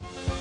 [0.00, 0.37] Out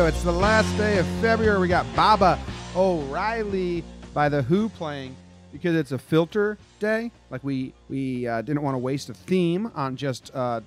[0.00, 0.16] Radio.
[0.16, 1.58] It's the last day of February.
[1.60, 2.38] We got Baba
[2.74, 3.84] O'Riley
[4.14, 5.14] by The Who playing
[5.52, 7.10] because it's a filter day.
[7.28, 10.62] Like we we uh, didn't want to waste a theme on just uh,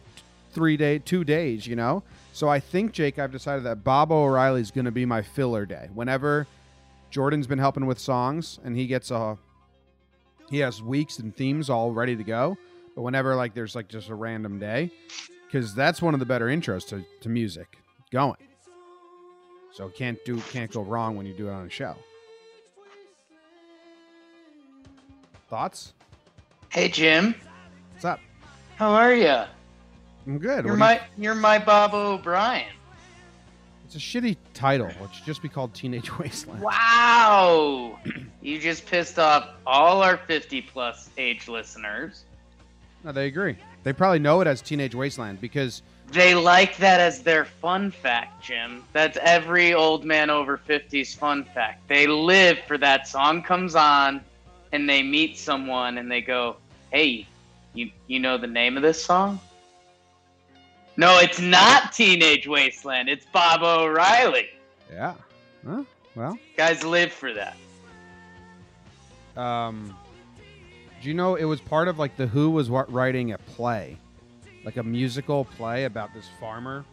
[0.51, 2.03] three day, two days, you know.
[2.31, 5.65] So I think Jake, I've decided that Baba O'Riley is going to be my filler
[5.65, 5.89] day.
[5.95, 6.45] Whenever
[7.09, 9.35] Jordan's been helping with songs and he gets a
[10.51, 12.55] he has weeks and themes all ready to go.
[12.95, 14.91] But whenever like there's like just a random day,
[15.47, 17.79] because that's one of the better intros to, to music
[18.11, 18.37] going.
[19.73, 21.95] So can't do can't go wrong when you do it on a show.
[25.49, 25.93] Thoughts?
[26.69, 27.35] Hey Jim,
[27.93, 28.19] What's up?
[28.75, 29.43] how are you?
[30.25, 30.65] I'm good.
[30.65, 32.71] You're What my you're my Bob O'Brien.
[33.85, 34.87] it's a shitty title.
[34.87, 36.61] It should just be called Teenage Wasteland.
[36.61, 37.99] Wow,
[38.41, 42.25] you just pissed off all our 50 plus age listeners.
[43.03, 43.57] No, they agree.
[43.83, 45.81] They probably know it as Teenage Wasteland because
[46.13, 48.83] They like that as their fun fact, Jim.
[48.93, 51.87] That's every old man over 50's fun fact.
[51.87, 54.21] They live for that song comes on,
[54.71, 56.57] and they meet someone and they go,
[56.91, 57.25] "Hey,
[57.73, 59.39] you you know the name of this song?"
[60.97, 63.09] No, it's not Teenage Wasteland.
[63.09, 64.49] It's Bob O'Riley.
[64.91, 65.15] yeah.
[65.67, 65.83] Huh?
[66.15, 67.55] Well, Guys live for that.
[69.35, 69.95] um,
[71.01, 73.97] do you know it was part of like the Who was wa- writing a play,
[74.63, 76.85] like a musical play about this farmer,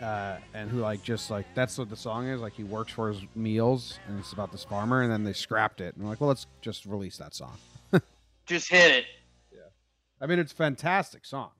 [0.00, 2.40] uh, and who like just like that's what the song is.
[2.40, 5.80] Like he works for his meals, and it's about this farmer, and then they scrapped
[5.80, 7.56] it, and they're like, well, let's just release that song.
[8.46, 9.04] Just hit it.
[9.52, 9.60] Yeah.
[10.20, 11.50] I mean, it's a fantastic song.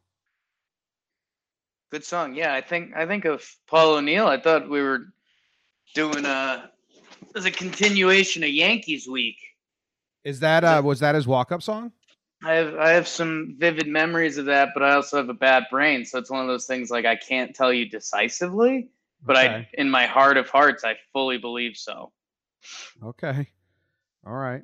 [1.91, 2.35] Good song.
[2.35, 4.27] Yeah, I think I think of Paul O'Neill.
[4.27, 5.07] I thought we were
[5.95, 6.71] doing a
[7.37, 9.37] as a continuation of Yankees week.
[10.25, 11.93] Is that uh was that his walk up song?
[12.43, 15.65] I have I have some vivid memories of that, but I also have a bad
[15.71, 18.89] brain, so it's one of those things like I can't tell you decisively,
[19.23, 22.13] but I in my heart of hearts I fully believe so.
[23.05, 23.49] Okay.
[24.27, 24.63] All right.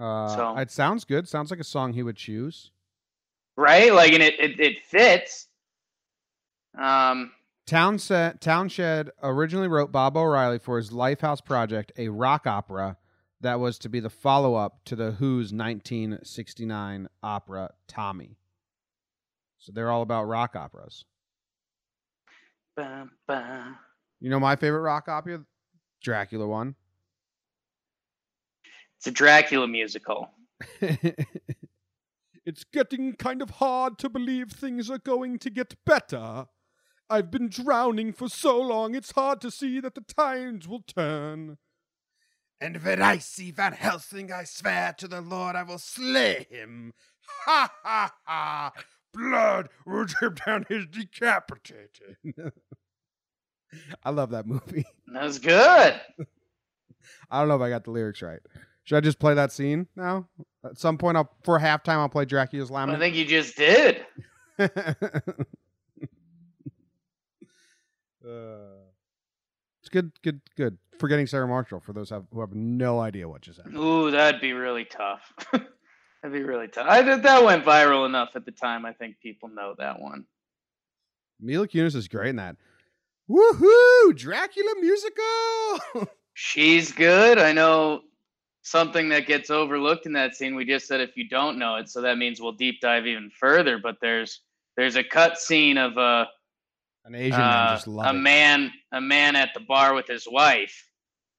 [0.00, 1.28] Uh, So- it sounds good.
[1.28, 2.72] Sounds like a song he would choose.
[3.56, 3.92] Right?
[3.92, 5.46] Like and it it, it fits.
[6.76, 7.32] Um
[7.66, 12.96] Townshend, Townshend originally wrote Bob O'Riley for his Lifehouse project, a rock opera
[13.40, 18.36] that was to be the follow up to the Who's 1969 opera Tommy.
[19.58, 21.04] So they're all about rock operas.
[22.76, 23.78] ba, ba.
[24.20, 25.44] You know my favorite rock opera?
[26.02, 26.74] Dracula one.
[28.98, 30.30] it's a Dracula musical.
[30.80, 36.46] it's getting kind of hard to believe things are going to get better.
[37.08, 41.58] I've been drowning for so long, it's hard to see that the tides will turn.
[42.60, 46.92] And when I see Van Helsing, I swear to the Lord I will slay him.
[47.44, 48.72] Ha ha ha!
[49.12, 52.16] Blood will drip down his decapitated.
[54.04, 54.84] I love that movie.
[55.12, 55.54] That was good.
[57.30, 58.40] I don't know if I got the lyrics right.
[58.84, 60.28] Should I just play that scene now?
[60.64, 62.96] At some point, I'll for halftime, I'll play Dracula's Lament.
[62.96, 64.04] I think you just did.
[68.22, 68.79] Uh,
[69.80, 70.78] it's good, good, good.
[70.98, 73.78] Forgetting Sarah Marshall for those who have no idea what just happened.
[73.78, 75.32] Ooh, that'd be really tough.
[75.52, 76.86] that'd be really tough.
[76.88, 78.84] I did that went viral enough at the time.
[78.84, 80.26] I think people know that one.
[81.40, 82.56] Mila Kunis is great in that.
[83.30, 84.14] Woohoo!
[84.14, 86.08] Dracula musical.
[86.34, 87.38] She's good.
[87.38, 88.02] I know
[88.62, 90.54] something that gets overlooked in that scene.
[90.54, 93.30] We just said if you don't know it, so that means we'll deep dive even
[93.30, 93.78] further.
[93.78, 94.40] But there's
[94.76, 96.28] there's a cut scene of a
[97.04, 98.20] An Asian man uh, just love a it.
[98.20, 100.86] man a man at the bar with his wife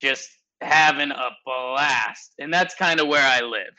[0.01, 0.29] just
[0.59, 2.33] having a blast.
[2.39, 3.73] And that's kind of where i live.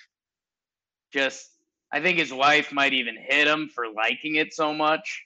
[1.13, 1.49] Just
[1.93, 5.23] i think his wife might even hit him for liking it so much.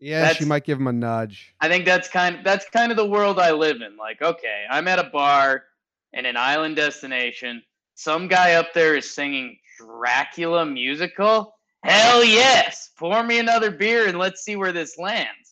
[0.00, 1.54] Yeah, she might give him a nudge.
[1.60, 3.96] i think that's kind that's kind of the world i live in.
[3.96, 5.64] Like okay i'm at a bar
[6.12, 7.62] in an island destination.
[7.96, 11.54] Some guy up there is singing dracula musical?
[11.82, 12.90] Hell yes!
[12.96, 15.43] Pour me another beer and let's see where this lands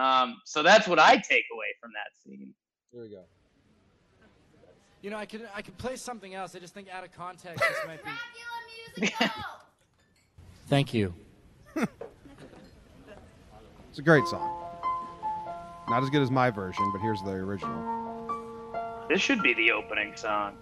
[0.00, 2.52] um, so that's what i take away from that scene
[2.92, 3.22] There we go.
[5.02, 6.54] You know, I could I could play something else.
[6.54, 9.08] I just think out of context this might be.
[10.68, 11.14] Thank you.
[13.90, 14.48] It's a great song.
[15.88, 17.82] Not as good as my version, but here's the original.
[19.08, 20.56] This should be the opening song.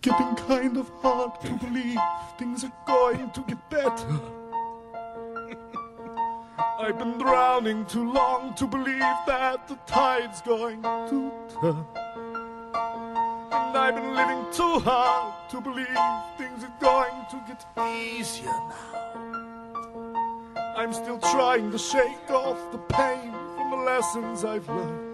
[0.00, 1.66] Getting kind of hard to hmm.
[1.66, 1.98] believe
[2.38, 4.20] things are going to get better.
[6.78, 11.84] I've been drowning too long to believe that the tide's going to turn.
[13.50, 15.86] And I've been living too hard to believe
[16.38, 17.66] things are going to get
[17.96, 18.98] easier now.
[20.76, 25.07] I'm still trying to shake off the pain from the lessons I've learned.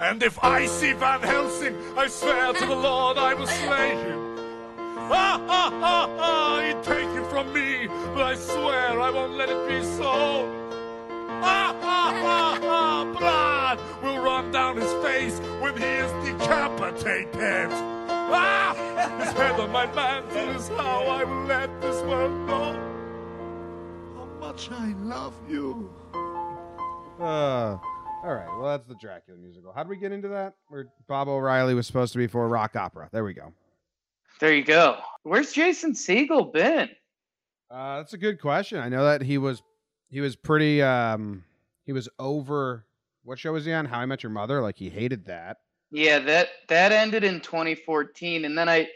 [0.00, 4.36] And if I see Van Helsing, I swear to the Lord I will slay him.
[4.96, 6.60] Ha ha ha ha!
[6.64, 10.48] He'd take it from me, but I swear I won't let it be so.
[11.42, 13.04] Ha ha ha ha!
[13.18, 17.70] Blood will run down his face when he is decapitated.
[18.32, 18.72] Ah!
[19.20, 22.72] His head on my mantle is how I will let this world know
[24.16, 25.90] how much I love you.
[27.20, 27.76] Uh,
[28.22, 28.48] all right.
[28.48, 29.72] Well, that's the Dracula musical.
[29.72, 30.54] How did we get into that?
[30.68, 33.08] Where Bob O'Riley was supposed to be for a rock opera.
[33.12, 33.52] There we go.
[34.40, 34.98] There you go.
[35.22, 36.88] Where's Jason Segel been?
[37.70, 38.78] Uh, that's a good question.
[38.78, 39.62] I know that he was
[40.10, 41.44] he was pretty um
[41.84, 42.84] he was over
[43.22, 43.86] what show was he on?
[43.86, 44.60] How I Met Your Mother.
[44.60, 45.58] Like he hated that.
[45.90, 48.88] Yeah, that that ended in 2014, and then I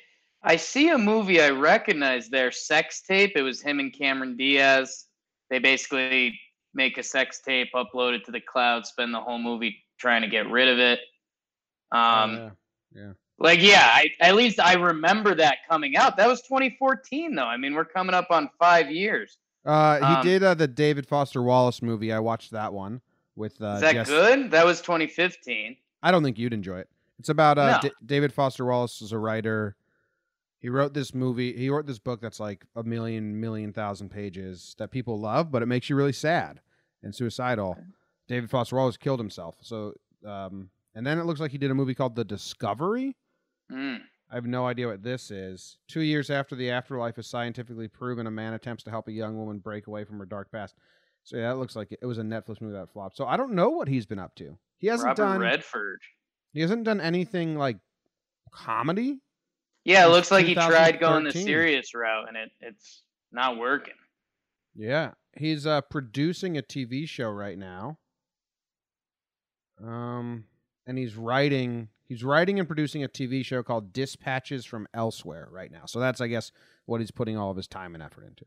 [0.43, 3.32] I see a movie I recognize there, Sex Tape.
[3.37, 5.06] It was him and Cameron Diaz.
[5.50, 6.38] They basically
[6.75, 10.29] make a sex tape, upload it to the cloud, spend the whole movie trying to
[10.29, 11.00] get rid of it.
[11.93, 12.53] Um,
[12.94, 13.12] yeah.
[13.38, 16.17] like yeah, I, at least I remember that coming out.
[16.17, 17.44] That was 2014, though.
[17.44, 19.38] I mean, we're coming up on five years.
[19.65, 22.12] Uh, he Um, did uh, the David Foster Wallace movie.
[22.12, 23.00] I watched that one
[23.37, 24.50] with uh, Is that Jess- good?
[24.50, 25.76] That was 2015.
[26.03, 26.88] I don't think you'd enjoy it.
[27.19, 27.88] It's about uh, No.
[27.88, 29.76] D- David Foster Wallace is a writer.
[30.64, 31.55] He wrote this movie.
[31.55, 35.62] He wrote this book that's like a million, million thousand pages that people love, but
[35.62, 36.62] it makes you really sad
[37.02, 37.76] and suicidal.
[38.28, 39.56] David Foster Wallace killed himself.
[39.61, 39.93] So,
[40.26, 43.14] um, and then it looks like he did a movie called The Discovery.
[43.70, 44.00] Mm.
[44.31, 45.76] I have no idea what this is.
[45.87, 49.37] Two years after the afterlife is scientifically proven, a man attempts to help a young
[49.37, 50.75] woman break away from her dark past.
[51.25, 53.19] So yeah, that looks like it, it was a Netflix movie that flopped.
[53.19, 54.56] So I don't know what he's been up to.
[54.78, 55.40] He hasn't Robert done.
[55.40, 56.00] Redford.
[56.55, 57.76] He hasn't done anything like
[58.50, 59.20] comedy.
[59.85, 63.95] Yeah, it looks like he tried going the serious route, and it, it's not working.
[64.75, 67.99] Yeah, he's uh, producing a TV show right now.
[69.83, 70.45] Um,
[70.87, 71.88] and he's writing.
[72.07, 75.87] He's writing and producing a TV show called Dispatches from Elsewhere right now.
[75.87, 76.53] So that's, I guess,
[76.87, 78.45] what he's putting all of his time and effort into.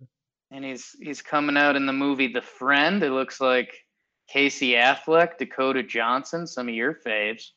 [0.52, 3.02] And he's he's coming out in the movie The Friend.
[3.04, 3.86] It looks like
[4.30, 7.52] Casey Affleck, Dakota Johnson, some of your faves.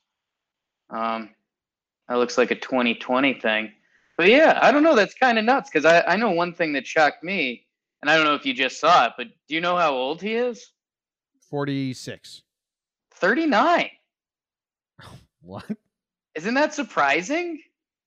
[0.90, 1.30] Um,
[2.10, 3.72] that looks like a 2020 thing.
[4.18, 4.94] But yeah, I don't know.
[4.94, 7.66] That's kind of nuts because I, I know one thing that shocked me,
[8.02, 10.20] and I don't know if you just saw it, but do you know how old
[10.20, 10.72] he is?
[11.48, 12.42] Forty-six.
[13.14, 13.90] 39.
[15.42, 15.64] What?
[16.34, 17.62] Isn't that surprising?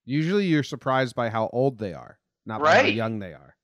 [0.06, 3.56] Usually, you're surprised by how old they are, not by how young they are.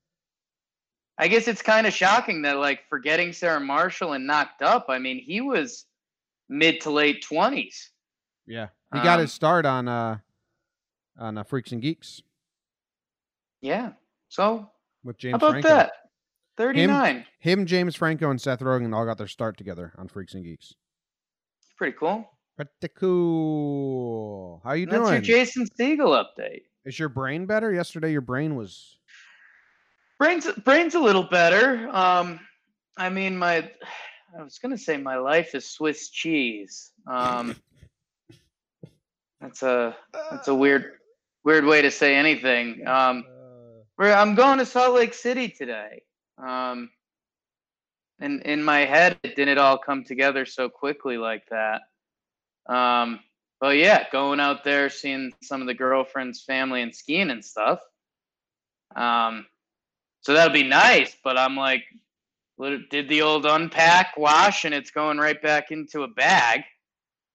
[1.20, 4.98] I guess it's kind of shocking that, like, forgetting Sarah Marshall and Knocked Up, I
[4.98, 5.86] mean, he was
[6.50, 7.90] mid to late 20s.
[8.48, 10.18] Yeah, he got Um, his start on uh
[11.20, 12.24] on uh, Freaks and Geeks
[13.62, 13.92] Yeah.
[14.30, 14.70] So,
[15.04, 15.70] with James how about Franco.
[15.70, 15.92] that?
[16.58, 17.26] 39.
[17.40, 20.76] Him, James Franco, and Seth Rogen all got their start together on Freaks and Geeks.
[21.78, 22.30] Pretty cool.
[22.58, 24.62] Pretty cool.
[24.66, 26.64] How you And That's your Jason Segel update.
[26.84, 27.74] Is your brain better?
[27.74, 28.98] Yesterday, your brain was.
[30.20, 31.88] Brain's brain's a little better.
[31.94, 32.42] Um,
[32.98, 33.72] I mean, my
[34.38, 36.92] I was gonna say my life is Swiss cheese.
[37.08, 37.56] Um,
[39.40, 39.96] that's a
[40.30, 40.99] that's a weird
[41.44, 42.86] weird way to say anything.
[42.88, 43.26] Um,
[43.98, 46.04] we're, I'm going to Salt Lake City today.
[46.38, 46.90] Um,
[48.22, 51.82] in in my head it didn't all come together so quickly like that.
[52.68, 53.20] Um,
[53.60, 57.80] but yeah, going out there, seeing some of the girlfriend's family and skiing and stuff.
[58.96, 59.46] Um,
[60.22, 61.16] so that'll be nice.
[61.24, 61.84] But I'm like,
[62.90, 66.62] did the old unpack, wash, and it's going right back into a bag.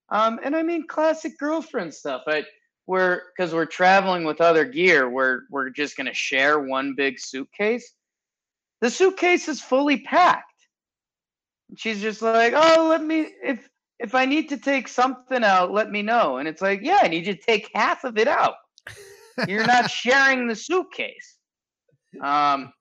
[0.08, 2.22] Um, and I mean, classic girlfriend stuff.
[2.26, 2.44] I
[2.86, 5.08] we're because we're traveling with other gear.
[5.08, 7.94] We're we're just gonna share one big suitcase.
[8.80, 10.44] The suitcase is fully packed.
[11.76, 15.90] She's just like, oh, let me if if I need to take something out, let
[15.90, 16.38] me know.
[16.38, 18.54] And it's like, yeah, I need you to take half of it out.
[19.48, 21.38] You're not sharing the suitcase.
[22.22, 22.72] Um,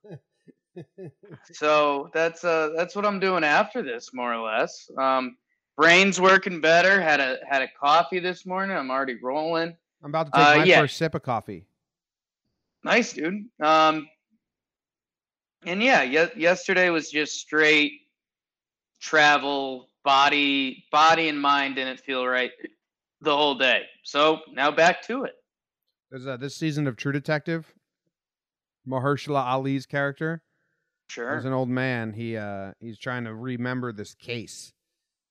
[1.54, 4.90] so that's uh that's what I'm doing after this, more or less.
[5.00, 5.38] Um,
[5.78, 7.02] brain's working better.
[7.02, 8.76] Had a had a coffee this morning.
[8.76, 9.76] I'm already rolling.
[10.04, 10.82] I'm about to take Uh, my yeah.
[10.82, 11.66] first sip of coffee.
[12.84, 13.46] Nice, dude.
[13.62, 14.08] Um,
[15.66, 17.94] and yeah, ye- yesterday was just straight
[19.00, 22.52] travel, body, body and mind didn't feel right
[23.22, 23.84] the whole day.
[24.04, 25.34] So now back to it.
[26.12, 27.74] There's uh, this season of True Detective.
[28.88, 30.44] Mahershala Ali's character.
[31.10, 31.32] Sure.
[31.32, 32.12] There's an old man.
[32.14, 34.74] He uh he's trying to remember this case,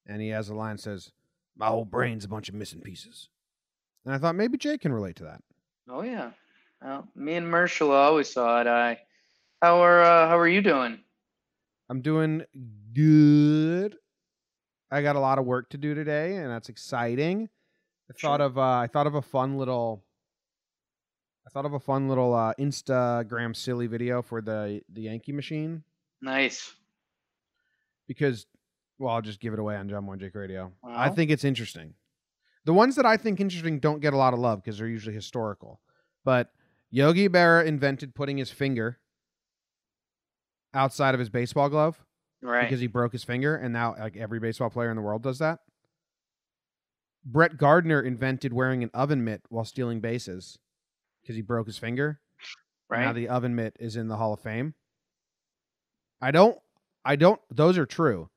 [0.07, 1.13] and he has a line that says,
[1.57, 3.29] "My whole brain's a bunch of missing pieces."
[4.05, 5.41] And I thought maybe Jay can relate to that.
[5.89, 6.31] Oh yeah.
[6.83, 8.67] Well, me and Marshall always saw it.
[8.67, 8.99] I.
[9.61, 10.99] How are uh, How are you doing?
[11.89, 12.43] I'm doing
[12.93, 13.97] good.
[14.91, 17.49] I got a lot of work to do today, and that's exciting.
[18.11, 20.05] I thought of uh, I thought of a fun little
[21.47, 25.83] I thought of a fun little uh, Instagram silly video for the the Yankee machine
[26.21, 26.73] Nice.
[28.07, 28.47] because
[28.99, 30.73] well I'll just give it away on John One Jake Radio.
[30.85, 31.95] I think it's interesting.
[32.65, 35.15] The ones that I think interesting don't get a lot of love because they're usually
[35.15, 35.81] historical.
[36.25, 36.51] But
[36.91, 38.99] Yogi Berra invented putting his finger
[40.75, 42.05] outside of his baseball glove.
[42.45, 42.63] Right.
[42.63, 45.39] because he broke his finger, and now like every baseball player in the world does
[45.39, 45.61] that.
[47.25, 50.59] Brett Gardner invented wearing an oven mitt while stealing bases
[51.21, 52.21] because he broke his finger.
[52.89, 53.03] right.
[53.05, 54.75] Now the oven mitt is in the Hall of Fame.
[56.21, 56.59] I don't,
[57.05, 57.41] I don't.
[57.49, 58.29] Those are true,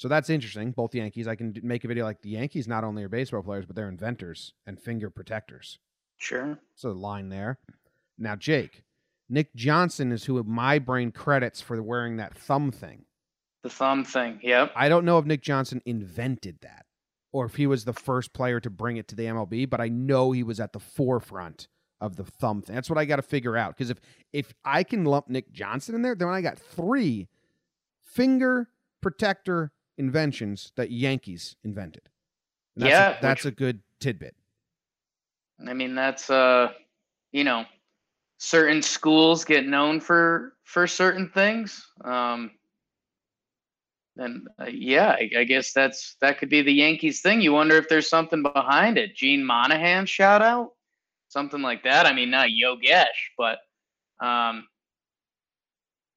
[0.00, 0.70] so that's interesting.
[0.70, 1.28] Both Yankees.
[1.28, 2.66] I can make a video like the Yankees.
[2.66, 5.78] Not only are baseball players, but they're inventors and finger protectors.
[6.16, 6.58] sure.
[6.74, 7.58] So the line there.
[8.16, 8.82] Now Jake,
[9.28, 13.04] Nick Johnson is who my brain credits for wearing that thumb thing.
[13.62, 14.40] The thumb thing.
[14.42, 14.72] Yep.
[14.74, 16.86] I don't know if Nick Johnson invented that
[17.30, 19.88] or if he was the first player to bring it to the MLB, but I
[19.88, 21.68] know he was at the forefront
[22.00, 22.74] of the thumb thing.
[22.74, 24.00] That's what I got to figure out because if
[24.32, 27.28] if I can lump Nick Johnson in there, then I got three
[28.00, 28.70] finger
[29.02, 32.02] protector inventions that Yankees invented.
[32.74, 34.34] And that's Yeah, a, that's which- a good tidbit.
[35.68, 36.72] I mean, that's uh,
[37.32, 37.66] you know,
[38.38, 41.86] certain schools get known for for certain things.
[42.02, 42.50] Um,
[44.16, 47.42] and uh, yeah, I, I guess that's that could be the Yankees thing.
[47.42, 49.14] You wonder if there's something behind it.
[49.14, 50.70] Gene Monahan shout out,
[51.28, 52.06] something like that.
[52.06, 53.04] I mean, not Yogesh,
[53.36, 53.58] but
[54.24, 54.66] um,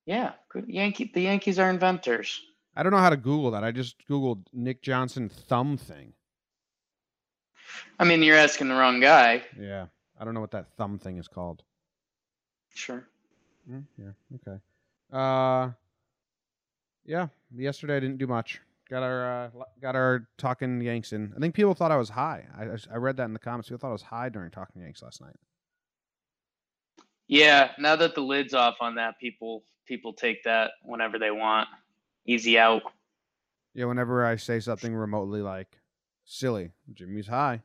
[0.05, 1.11] yeah, good Yankee.
[1.13, 2.41] The Yankees are inventors.
[2.75, 3.63] I don't know how to Google that.
[3.63, 6.13] I just Googled Nick Johnson thumb thing.
[8.00, 9.44] I mean, you're asking the wrong guy.
[9.60, 9.88] Yeah.
[10.20, 11.63] I don't know what that thumb thing is called.
[12.74, 13.06] Sure.
[13.70, 14.12] Mm, yeah.
[14.36, 14.60] Okay.
[15.12, 15.72] Uh,
[17.06, 17.27] yeah.
[17.56, 18.60] Yesterday I didn't do much.
[18.89, 19.50] Got our uh,
[19.82, 21.34] got our talking Yanks in.
[21.36, 22.46] I think people thought I was high.
[22.56, 23.70] I I- I read that in the comments.
[23.70, 25.36] People thought I was high during talking Yanks last night.
[27.27, 31.70] Yeah, now that the lid's off on that, people people take that whenever they want.
[32.25, 32.84] Easy out.
[33.74, 33.86] Yeah.
[33.86, 35.80] Whenever I say something remotely like
[36.25, 37.62] silly, Jimmy's high.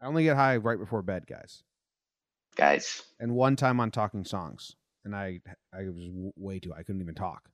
[0.00, 1.62] I only get high right before bed, guys.
[2.56, 3.02] Guys.
[3.18, 5.40] And one time on talking songs, and I
[5.72, 6.72] I was way too.
[6.72, 7.48] I couldn't even talk,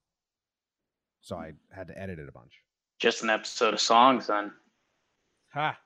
[1.20, 2.52] so I had to edit it a bunch.
[2.98, 4.52] Just an episode of songs then.
[5.54, 5.78] Ha.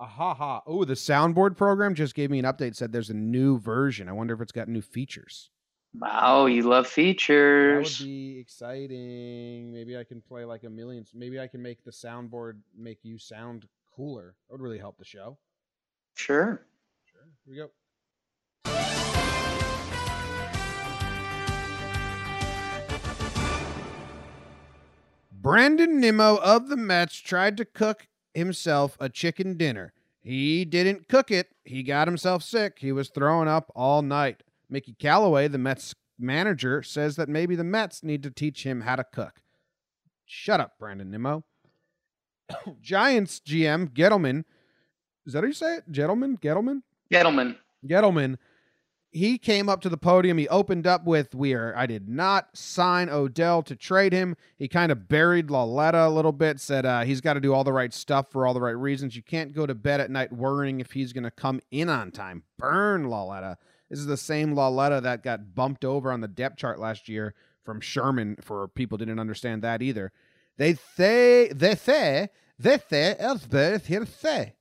[0.00, 0.62] Ah, ha ha.
[0.66, 2.76] Oh, the soundboard program just gave me an update.
[2.76, 4.08] Said there's a new version.
[4.08, 5.50] I wonder if it's got new features.
[5.94, 7.98] Wow, you love features.
[7.98, 9.72] That would be exciting.
[9.72, 11.04] Maybe I can play like a million.
[11.14, 14.34] Maybe I can make the soundboard make you sound cooler.
[14.48, 15.38] That would really help the show.
[16.14, 16.62] Sure.
[17.04, 17.22] Sure.
[17.44, 17.70] Here we go.
[25.32, 29.94] Brandon Nimmo of the Mets tried to cook himself a chicken dinner.
[30.20, 31.48] He didn't cook it.
[31.64, 32.78] He got himself sick.
[32.80, 34.42] He was throwing up all night.
[34.70, 38.96] Mickey Callaway, the Mets manager, says that maybe the Mets need to teach him how
[38.96, 39.40] to cook.
[40.26, 41.44] Shut up, Brandon Nimmo.
[42.80, 44.44] Giants GM Gettleman.
[45.26, 45.92] Is that how you say it?
[45.92, 46.40] Gettleman?
[46.40, 46.82] Gettleman?
[47.12, 47.56] Gettleman.
[47.86, 48.36] Gettleman
[49.10, 50.38] he came up to the podium.
[50.38, 51.74] He opened up with, "We are.
[51.76, 56.32] I did not sign Odell to trade him." He kind of buried Lauletta a little
[56.32, 56.60] bit.
[56.60, 59.16] Said uh, he's got to do all the right stuff for all the right reasons.
[59.16, 62.10] You can't go to bed at night worrying if he's going to come in on
[62.10, 62.42] time.
[62.58, 63.56] Burn Lauletta.
[63.90, 67.34] This is the same Lauletta that got bumped over on the depth chart last year
[67.64, 68.36] from Sherman.
[68.40, 70.12] For people didn't understand that either.
[70.56, 72.28] They say they say
[72.58, 74.54] they say Ellsbury here to stay.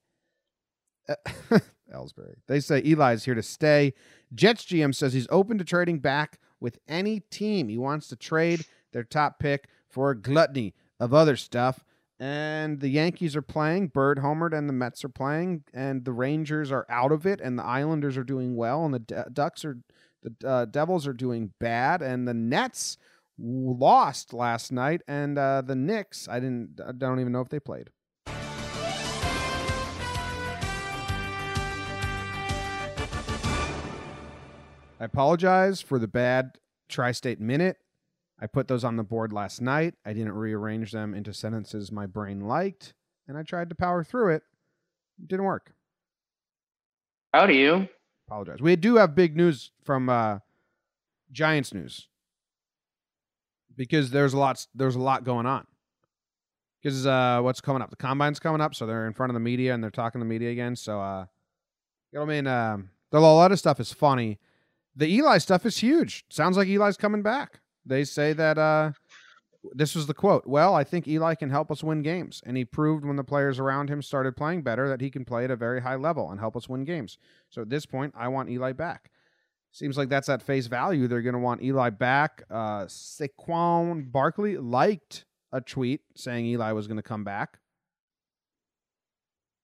[1.10, 1.15] Uh,
[1.93, 2.36] Ellsbury.
[2.48, 3.93] They say Eli's here to stay.
[4.34, 7.69] Jets GM says he's open to trading back with any team.
[7.69, 11.84] He wants to trade their top pick for a gluttony of other stuff.
[12.20, 16.72] And the Yankees are playing, Bird homered, and the Mets are playing, and the Rangers
[16.72, 19.78] are out of it, and the Islanders are doing well, and the Ducks are,
[20.24, 22.98] the uh, Devils are doing bad, and the Nets
[23.38, 27.60] lost last night, and uh, the Knicks, I didn't, I don't even know if they
[27.60, 27.92] played.
[35.00, 36.58] I apologize for the bad
[36.90, 37.78] tri state minute.
[38.39, 39.96] I put those on the board last night.
[40.06, 42.94] I didn't rearrange them into sentences my brain liked,
[43.27, 44.44] and I tried to power through it.
[45.22, 45.74] It didn't work.
[47.34, 47.88] How do you?
[48.27, 48.62] Apologize.
[48.62, 50.39] We do have big news from uh,
[51.32, 52.08] Giants news
[53.75, 55.65] because there's a lot there's a lot going on.
[56.82, 57.89] Because uh, what's coming up?
[57.89, 60.25] The combine's coming up, so they're in front of the media and they're talking to
[60.25, 60.75] the media again.
[60.75, 61.25] So, uh,
[62.12, 62.48] you know what I mean?
[62.48, 64.39] Um, the lot of stuff is funny.
[64.96, 66.25] The Eli stuff is huge.
[66.29, 67.60] Sounds like Eli's coming back.
[67.88, 68.91] They say that uh,
[69.74, 70.46] this was the quote.
[70.46, 73.60] Well, I think Eli can help us win games, and he proved when the players
[73.60, 76.39] around him started playing better that he can play at a very high level and
[76.39, 77.17] help us win games.
[77.50, 79.12] So at this point, I want Eli back.
[79.72, 81.08] Seems like that's at face value.
[81.08, 82.44] They're going to want Eli back.
[82.50, 87.60] Uh, Saquon Barkley liked a tweet saying Eli was going to come back,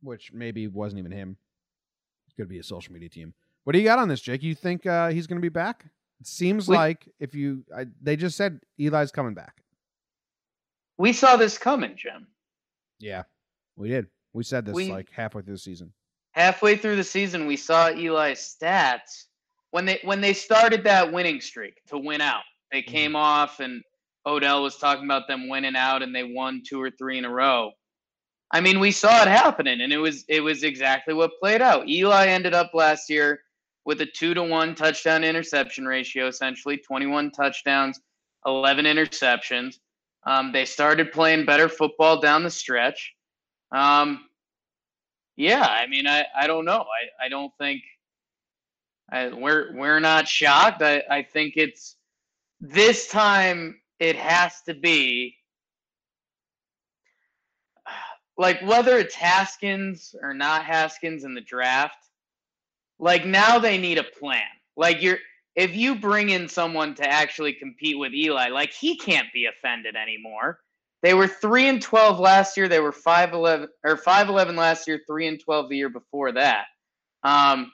[0.02, 1.38] which maybe wasn't even him.
[2.38, 3.36] Could be a social media team.
[3.64, 4.42] What do you got on this, Jake?
[4.42, 5.86] You think uh, he's going to be back?
[6.20, 9.64] It seems We- like if you, I, they just said Eli's coming back.
[10.98, 12.28] We saw this coming, Jim.
[13.00, 13.24] Yeah,
[13.76, 14.08] we did.
[14.34, 15.94] We said this We- like halfway through the season.
[16.32, 19.26] halfway through the season we saw Eli's stats
[19.72, 22.44] when they when they started that winning streak to win out.
[22.72, 22.92] They mm-hmm.
[22.92, 23.84] came off and
[24.26, 27.30] Odell was talking about them winning out and they won two or three in a
[27.30, 27.72] row.
[28.52, 31.90] I mean, we saw it happening and it was it was exactly what played out.
[31.90, 33.42] Eli ended up last year
[33.86, 38.00] with a 2 to 1 touchdown interception ratio essentially, 21 touchdowns,
[38.46, 39.76] 11 interceptions.
[40.26, 43.14] Um, they started playing better football down the stretch.
[43.72, 44.26] Um,
[45.36, 46.82] yeah, I mean, I, I don't know.
[46.82, 47.82] I, I don't think
[49.12, 50.82] I, we're we're not shocked.
[50.82, 51.96] I, I think it's
[52.62, 55.36] this time it has to be
[58.38, 62.03] like whether it's Haskins or not Haskins in the draft.
[63.00, 64.42] Like now they need a plan.
[64.76, 65.20] Like you're
[65.56, 69.96] if you bring in someone to actually compete with Eli, like he can't be offended
[69.96, 70.60] anymore.
[71.02, 72.68] They were three and twelve last year.
[72.68, 75.02] They were five eleven or five eleven last year.
[75.06, 76.66] Three and twelve the year before that.
[77.24, 77.72] Um,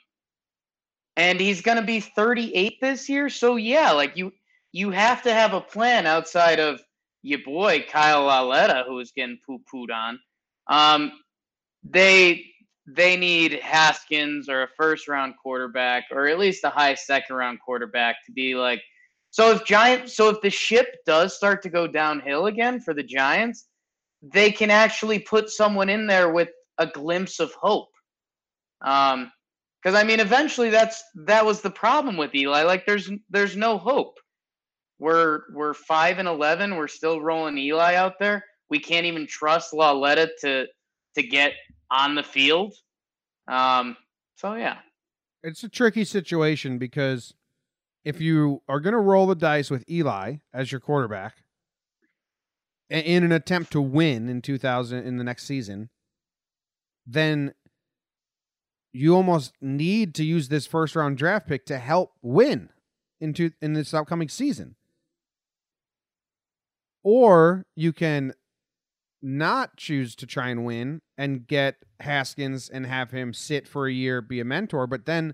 [1.16, 3.30] and he's gonna be thirty eight this year.
[3.30, 4.34] So yeah, like you
[4.72, 6.82] you have to have a plan outside of
[7.22, 10.20] your boy Kyle Lauletta, who is getting poo pooed on.
[10.68, 11.12] Um,
[11.84, 12.49] they
[12.96, 17.60] they need Haskins or a first round quarterback or at least a high second round
[17.64, 18.82] quarterback to be like
[19.32, 23.04] so if Giant so if the ship does start to go downhill again for the
[23.04, 23.68] Giants,
[24.22, 27.90] they can actually put someone in there with a glimpse of hope.
[28.82, 29.32] Um
[29.82, 32.64] because I mean eventually that's that was the problem with Eli.
[32.64, 34.18] Like there's there's no hope.
[34.98, 38.44] We're we're five and eleven, we're still rolling Eli out there.
[38.70, 40.68] We can't even trust Lauletta to
[41.16, 41.54] to get
[41.92, 42.74] on the field.
[43.48, 43.98] Um
[44.36, 44.78] so yeah.
[45.44, 47.34] It's a tricky situation because
[48.04, 51.44] if you are going to roll the dice with Eli as your quarterback
[52.90, 55.90] in an attempt to win in 2000 in the next season,
[57.06, 57.54] then
[58.92, 62.70] you almost need to use this first round draft pick to help win
[63.20, 64.76] into in this upcoming season.
[67.04, 68.34] Or you can
[69.22, 73.92] not choose to try and win and get Haskins and have him sit for a
[73.92, 75.34] year, be a mentor, but then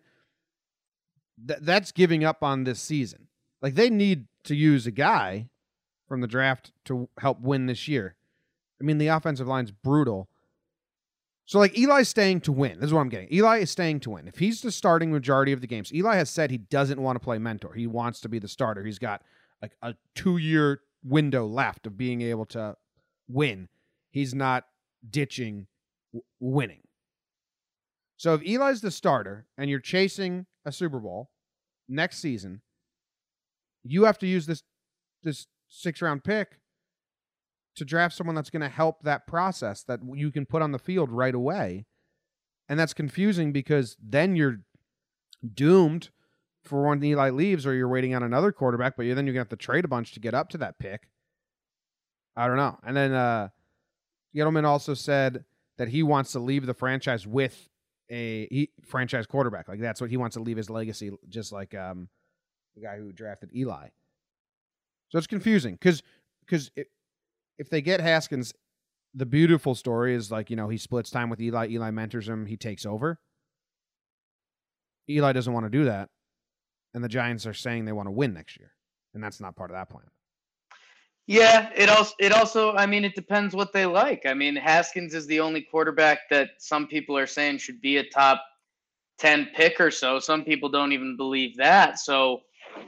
[1.48, 3.28] th- that's giving up on this season.
[3.62, 5.50] Like they need to use a guy
[6.08, 8.16] from the draft to help win this year.
[8.80, 10.30] I mean, the offensive line's brutal.
[11.46, 12.80] So, like, Eli's staying to win.
[12.80, 13.32] This is what I'm getting.
[13.32, 14.28] Eli is staying to win.
[14.28, 17.24] If he's the starting majority of the games, Eli has said he doesn't want to
[17.24, 17.74] play mentor.
[17.74, 18.84] He wants to be the starter.
[18.84, 19.22] He's got
[19.62, 22.76] like a two year window left of being able to
[23.28, 23.70] win.
[24.16, 24.64] He's not
[25.08, 25.68] ditching
[26.14, 26.84] w- winning.
[28.16, 31.32] So, if Eli's the starter and you're chasing a Super Bowl
[31.90, 32.62] next season,
[33.84, 34.64] you have to use this
[35.22, 36.60] this six round pick
[37.76, 40.80] to draft someone that's going to help that process that you can put on the
[40.80, 41.86] field right away.
[42.70, 44.62] And that's confusing because then you're
[45.54, 46.10] doomed
[46.64, 49.46] for when Eli leaves or you're waiting on another quarterback, but you're, then you're going
[49.46, 51.10] to have to trade a bunch to get up to that pick.
[52.38, 52.80] I don't know.
[52.82, 53.50] And then uh
[54.36, 55.46] Gettleman also said
[55.78, 57.70] that he wants to leave the franchise with
[58.10, 59.68] a he, franchise quarterback.
[59.68, 62.10] Like that's what he wants to leave his legacy, just like um
[62.76, 63.90] the guy who drafted Eli.
[65.10, 66.04] So it's confusing because
[66.42, 66.72] because
[67.58, 68.54] if they get Haskins,
[69.14, 71.70] the beautiful story is like you know he splits time with Eli.
[71.70, 72.46] Eli mentors him.
[72.46, 73.20] He takes over.
[75.10, 76.10] Eli doesn't want to do that,
[76.94, 78.72] and the Giants are saying they want to win next year,
[79.14, 80.06] and that's not part of that plan.
[81.28, 84.26] Yeah, it also it also I mean it depends what they like.
[84.26, 88.04] I mean Haskins is the only quarterback that some people are saying should be a
[88.10, 88.44] top
[89.18, 90.20] 10 pick or so.
[90.20, 92.00] Some people don't even believe that.
[92.00, 92.42] So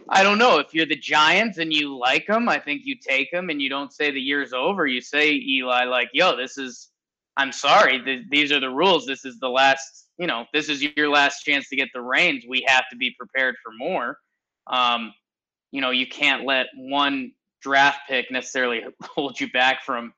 [0.10, 3.32] I don't know if you're the Giants and you like him, I think you take
[3.34, 4.86] him and you don't say the year's over.
[4.86, 6.90] You say Eli like, "Yo, this is
[7.38, 9.06] I'm sorry, th- these are the rules.
[9.06, 12.46] This is the last, you know, this is your last chance to get the reins.
[12.48, 14.18] We have to be prepared for more."
[14.68, 15.14] Um,
[15.72, 17.32] you know, you can't let one
[17.68, 20.14] draft pick necessarily hold you back from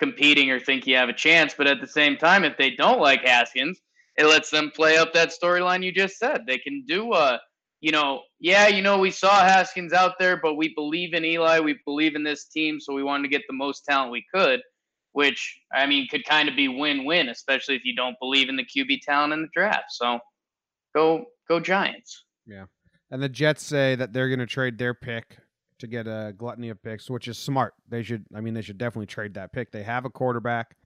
[0.00, 1.54] competing or think you have a chance.
[1.56, 3.80] But at the same time, if they don't like Haskins,
[4.16, 6.42] it lets them play up that storyline you just said.
[6.46, 7.38] They can do a,
[7.80, 11.60] you know, yeah, you know, we saw Haskins out there, but we believe in Eli.
[11.60, 14.60] We believe in this team, so we wanted to get the most talent we could.
[15.12, 18.64] Which I mean, could kind of be win-win, especially if you don't believe in the
[18.64, 19.84] QB talent in the draft.
[19.90, 20.18] So,
[20.92, 22.24] go go Giants.
[22.46, 22.64] Yeah.
[23.12, 25.38] And the Jets say that they're going to trade their pick
[25.84, 27.74] to get a gluttony of picks, which is smart.
[27.88, 29.70] They should, I mean, they should definitely trade that pick.
[29.70, 30.76] They have a quarterback.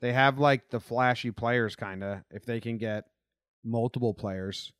[0.00, 2.20] They have like the flashy players, kind of.
[2.30, 3.04] If they can get
[3.64, 4.72] multiple players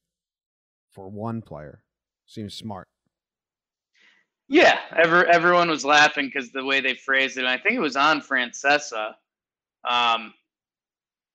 [0.92, 1.82] for one player,
[2.26, 2.88] seems smart.
[4.48, 7.40] Yeah, ever everyone was laughing because the way they phrased it.
[7.40, 9.14] And I think it was on Francesa.
[9.88, 10.32] Um,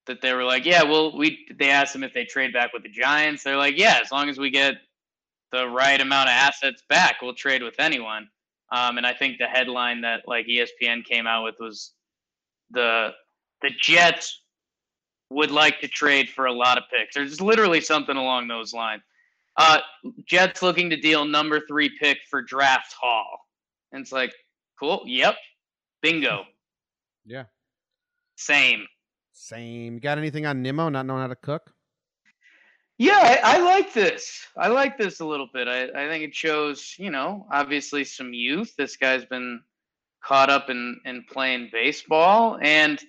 [0.06, 2.84] that they were like, yeah, well, we they asked them if they trade back with
[2.84, 3.44] the Giants.
[3.44, 4.76] They're like, yeah, as long as we get
[5.54, 8.28] the right amount of assets back, we'll trade with anyone.
[8.72, 11.94] Um, and I think the headline that like ESPN came out with was
[12.72, 13.12] the
[13.62, 14.42] the Jets
[15.30, 17.16] would like to trade for a lot of picks.
[17.16, 19.04] There's literally something along those lines.
[19.58, 19.80] Uh,
[20.28, 23.40] Jets looking to deal number three pick for draft haul.
[23.92, 24.34] And it's like,
[24.80, 25.04] cool.
[25.06, 25.36] Yep.
[26.02, 26.44] Bingo.
[27.26, 27.46] Yeah.
[28.36, 28.86] Same.
[29.32, 29.94] Same.
[29.94, 31.72] You got anything on Nimmo not knowing how to cook?
[32.98, 34.46] Yeah, I, I like this.
[34.58, 35.68] I like this a little bit.
[35.68, 38.76] I, I think it shows, you know, obviously some youth.
[38.78, 39.62] This guy's been
[40.24, 42.58] caught up in, in playing baseball.
[42.62, 43.02] And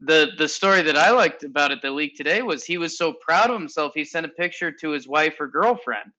[0.00, 3.12] the the story that I liked about it that leaked today was he was so
[3.12, 6.12] proud of himself he sent a picture to his wife or girlfriend.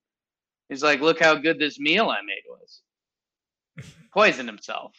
[0.68, 2.82] He's like, look how good this meal I made was.
[4.14, 4.94] Poisoned himself.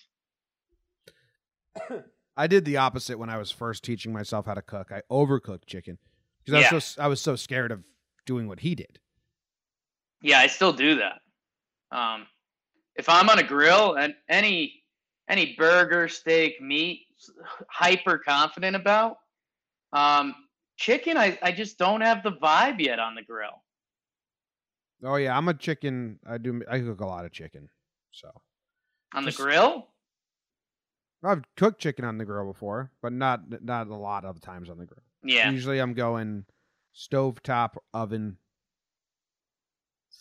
[2.36, 4.90] I did the opposite when I was first teaching myself how to cook.
[4.92, 5.98] I overcooked chicken
[6.38, 6.74] because I Yeah.
[6.74, 7.82] was so I was so scared of
[8.30, 9.00] doing what he did.
[10.22, 11.20] Yeah, I still do that.
[11.90, 12.28] Um,
[12.94, 14.84] if I'm on a grill and any
[15.28, 17.06] any burger, steak, meat,
[17.68, 19.16] hyper confident about.
[19.92, 20.34] Um,
[20.76, 23.62] chicken, I, I just don't have the vibe yet on the grill.
[25.02, 26.20] Oh yeah, I'm a chicken.
[26.24, 26.62] I do.
[26.70, 27.68] I cook a lot of chicken.
[28.12, 28.30] So
[29.14, 29.88] On the grill?
[31.24, 34.78] I've cooked chicken on the grill before, but not not a lot of times on
[34.78, 35.02] the grill.
[35.24, 35.50] Yeah.
[35.50, 36.44] Usually I'm going
[36.94, 38.36] stovetop oven,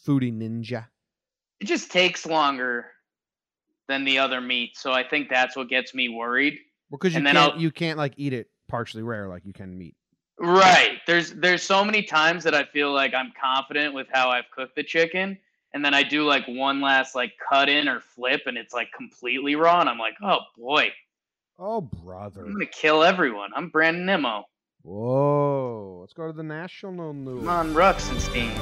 [0.06, 0.88] foodie ninja.
[1.60, 2.86] It just takes longer
[3.88, 6.58] than the other meat, so I think that's what gets me worried.
[6.90, 9.78] Well, because you And can't you can't like eat it partially rare like you can
[9.78, 9.96] meat.
[10.40, 11.00] Right.
[11.06, 14.76] There's there's so many times that I feel like I'm confident with how I've cooked
[14.76, 15.38] the chicken,
[15.74, 18.92] and then I do like one last like cut in or flip, and it's like
[18.94, 20.94] completely raw, and I'm like, oh boy,
[21.62, 22.46] Oh brother!
[22.46, 23.52] I'm gonna kill everyone.
[23.54, 24.46] I'm Brandon Nimmo.
[24.84, 25.98] Whoa!
[26.00, 27.40] Let's go to the national news.
[27.40, 28.56] Come on, Ruxenstein.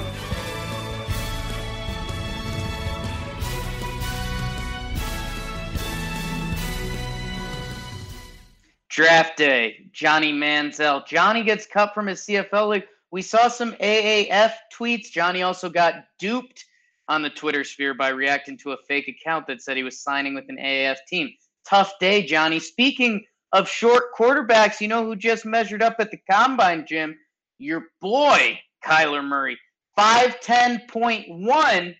[8.89, 11.05] Draft day, Johnny Manziel.
[11.05, 12.87] Johnny gets cut from his CFL league.
[13.11, 15.11] We saw some AAF tweets.
[15.11, 16.65] Johnny also got duped
[17.07, 20.33] on the Twitter sphere by reacting to a fake account that said he was signing
[20.33, 21.29] with an AAF team.
[21.63, 22.59] Tough day, Johnny.
[22.59, 23.23] Speaking
[23.53, 27.17] of short quarterbacks, you know who just measured up at the combine, Jim?
[27.57, 29.57] Your boy, Kyler Murray.
[29.97, 31.95] 5'10.1,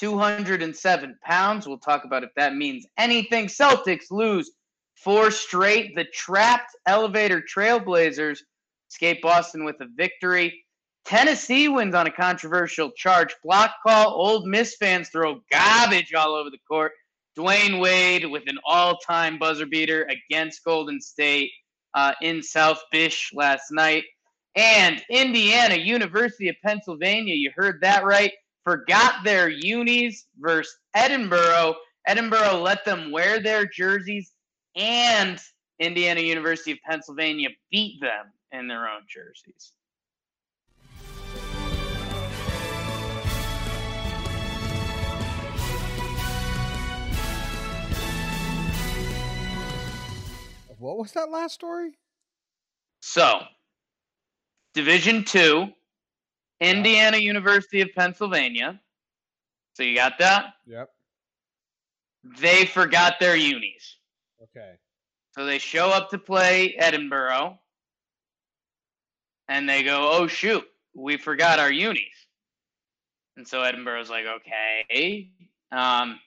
[0.00, 1.66] 207 pounds.
[1.66, 3.46] We'll talk about if that means anything.
[3.46, 4.50] Celtics lose
[4.94, 5.94] four straight.
[5.94, 8.38] The trapped elevator Trailblazers
[8.90, 10.64] escape Boston with a victory.
[11.04, 13.34] Tennessee wins on a controversial charge.
[13.44, 14.14] Block call.
[14.14, 16.92] Ole Miss fans throw garbage all over the court.
[17.36, 21.50] Dwyane Wade with an all-time buzzer beater against Golden State
[21.94, 24.04] uh, in South Beach last night.
[24.56, 31.74] And Indiana, University of Pennsylvania, you heard that right, forgot their unis versus Edinboro.
[32.08, 34.32] Edinboro let them wear their jerseys,
[34.76, 35.40] and
[35.80, 39.72] Indiana University of Pennsylvania beat them in their own jerseys.
[50.84, 51.92] What was that last story?
[53.00, 53.40] So,
[54.74, 55.68] Division Two,
[56.60, 58.78] Indiana University of Pennsylvania.
[59.72, 60.52] So you got that?
[60.66, 60.90] Yep.
[62.38, 63.96] They forgot their unis.
[64.42, 64.72] Okay.
[65.30, 67.56] So they show up to play Edinboro
[69.48, 72.02] and they go, oh, shoot, we forgot our unis.
[73.38, 75.30] And so Edinboro's like, okay,
[75.72, 76.20] um,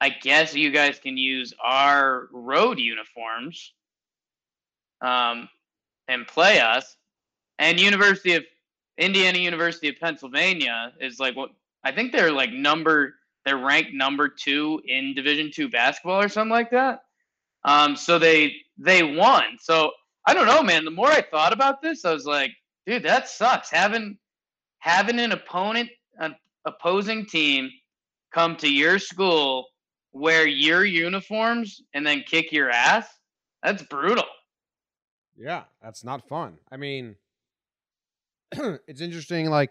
[0.00, 3.72] I guess you guys can use our road uniforms
[5.00, 5.48] um,
[6.08, 6.96] and play us.
[7.58, 8.44] And University of
[8.98, 11.50] Indiana University of Pennsylvania is like what
[11.84, 16.50] I think they're like number they're ranked number two in Division two basketball or something
[16.50, 17.02] like that.
[17.64, 19.42] Um, so they they won.
[19.60, 19.92] So
[20.26, 20.84] I don't know, man.
[20.84, 22.52] The more I thought about this, I was like,
[22.86, 23.70] dude, that sucks.
[23.70, 24.18] Having
[24.80, 27.70] having an opponent, an opposing team,
[28.32, 29.66] come to your school,
[30.12, 33.06] wear your uniforms, and then kick your ass.
[33.62, 34.24] That's brutal.
[35.38, 36.58] Yeah, that's not fun.
[36.70, 37.16] I mean,
[38.52, 39.48] it's interesting.
[39.50, 39.70] Like,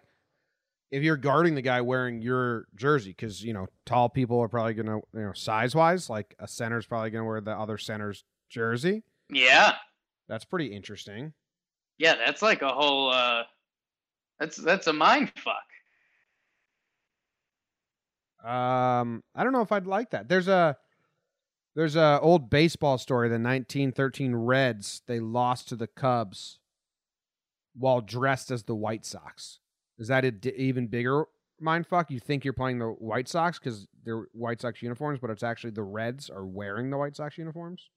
[0.92, 4.74] if you're guarding the guy wearing your jersey, because you know tall people are probably
[4.76, 9.04] gonna, you know, size wise, like a center's probably gonna wear the other center's jersey.
[9.30, 9.74] Yeah,
[10.30, 11.34] That's pretty interesting.
[11.98, 12.16] yeah.
[12.16, 13.12] That's like a whole.
[13.12, 13.44] uh
[14.40, 15.56] That's that's a mind fuck.
[18.50, 20.30] Um, I don't know if I'd like that.
[20.30, 20.78] There's a
[21.78, 23.30] there's a old baseball story.
[23.30, 26.58] The 1913 Reds they lost to the Cubs
[27.76, 29.60] while dressed as the White Sox.
[30.00, 31.26] Is that a d- even bigger
[31.62, 32.10] mind fuck?
[32.10, 35.70] You think you're playing the White Sox because they're White Sox uniforms, but it's actually
[35.70, 37.90] the Reds are wearing the White Sox uniforms.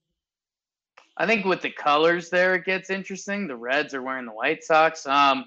[1.17, 3.47] I think with the colors there, it gets interesting.
[3.47, 5.07] The Reds are wearing the White Sox.
[5.07, 5.45] Um,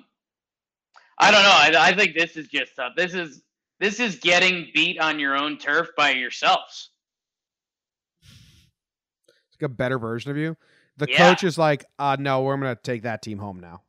[1.20, 1.78] I don't know.
[1.78, 2.94] I, I think this is just stuff.
[2.96, 3.44] This is
[3.78, 6.90] this is getting beat on your own turf by yourselves.
[9.64, 10.56] A better version of you.
[10.96, 11.16] The Yeah.
[11.18, 13.82] coach is like, uh, no, we're gonna take that team home now.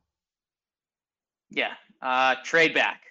[1.50, 1.74] Yeah.
[2.02, 3.02] Uh, trade back.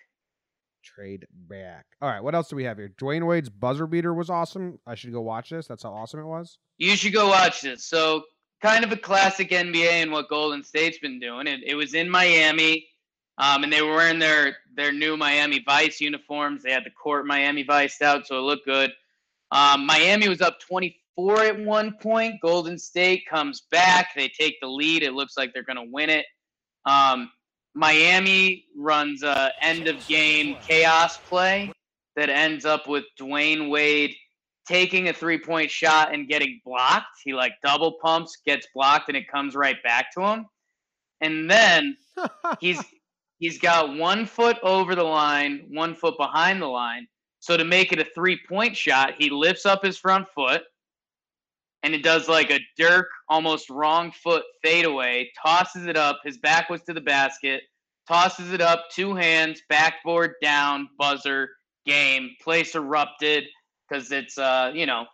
[0.83, 1.85] Trade back.
[2.01, 2.89] All right, what else do we have here?
[2.89, 4.79] Dwyane Wade's buzzer beater was awesome.
[4.85, 5.67] I should go watch this.
[5.67, 6.57] That's how awesome it was.
[6.77, 7.85] You should go watch this.
[7.85, 8.23] So,
[8.61, 11.47] kind of a classic NBA and what Golden State's been doing.
[11.47, 12.87] It, it was in Miami,
[13.37, 16.63] um, and they were wearing their their new Miami Vice uniforms.
[16.63, 18.91] They had the court Miami Vice out, so it looked good.
[19.51, 20.59] Um, Miami was up
[21.17, 22.41] 24 at one point.
[22.41, 24.09] Golden State comes back.
[24.15, 25.03] They take the lead.
[25.03, 26.25] It looks like they're going to win it.
[26.85, 27.31] Um,
[27.73, 31.71] Miami runs a end of game chaos play
[32.15, 34.15] that ends up with Dwyane Wade
[34.67, 37.19] taking a three point shot and getting blocked.
[37.23, 40.45] He like double pumps, gets blocked, and it comes right back to him.
[41.21, 41.97] And then
[42.59, 42.81] he's
[43.39, 47.07] he's got one foot over the line, one foot behind the line.
[47.39, 50.63] So to make it a three point shot, he lifts up his front foot
[51.85, 56.17] and it does like a Dirk almost wrong foot fadeaway, tosses it up.
[56.25, 57.61] His back was to the basket,
[58.07, 61.49] tosses it up, two hands, backboard down, buzzer,
[61.85, 63.43] game, place erupted
[63.87, 65.05] because it's uh, you know,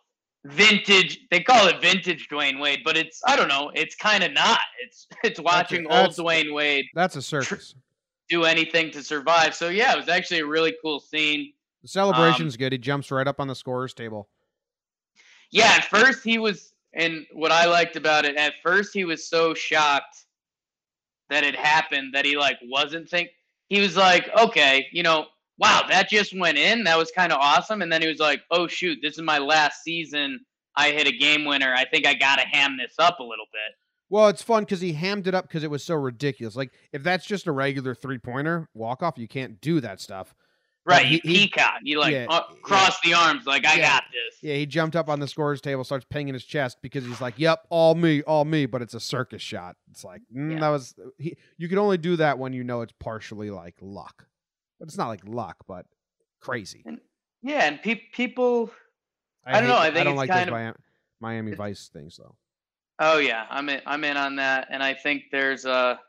[0.45, 1.19] vintage.
[1.29, 3.69] They call it vintage Dwyane Wade, but it's I don't know.
[3.75, 4.59] It's kind of not.
[4.81, 7.75] It's it's watching old that's- Dwyane Wade That's a circus.
[8.29, 9.55] do anything to survive.
[9.55, 11.51] So yeah, it was actually a really cool scene.
[11.81, 12.71] The celebration's good.
[12.71, 14.29] He jumps right up on the scorer's table.
[15.51, 19.27] Yeah, at first he was, and what I liked about it, at first he was
[19.27, 20.25] so shocked
[21.29, 23.29] that it happened that he like wasn't think.
[23.69, 26.83] He was like, okay, you know, wow, that just went in.
[26.83, 27.81] That was kind of awesome.
[27.81, 30.39] And then he was like, oh shoot, this is my last season.
[30.75, 31.73] I hit a game winner.
[31.73, 33.75] I think I gotta ham this up a little bit.
[34.09, 36.55] Well, it's fun because he hammed it up because it was so ridiculous.
[36.55, 40.33] Like if that's just a regular three pointer walk off, you can't do that stuff.
[40.83, 41.79] Right, he- he, he- peacock.
[41.83, 43.89] You like yeah, uh, cross the arms, like I Yeah.
[43.89, 44.39] got this.
[44.41, 47.35] Yeah, he jumped up on the scorer's table, starts pinging his chest because he's like,
[47.37, 49.75] "Yep, all me, all me." But it's a circus shot.
[49.91, 50.59] It's like mm, Yeah.
[50.59, 50.95] that was.
[51.19, 54.25] He, you can only do that when you know it's partially like luck,
[54.79, 55.85] but it's not like luck, but
[56.39, 56.83] crazy.
[57.43, 58.71] Yeah, and pe- people.
[59.45, 60.75] I don't know, I think I don't it's like kind those of- Miami,
[61.19, 62.35] Miami Vice things though.
[62.99, 63.81] Oh yeah, I'm in.
[63.85, 65.99] I'm in on that, and I think there's a.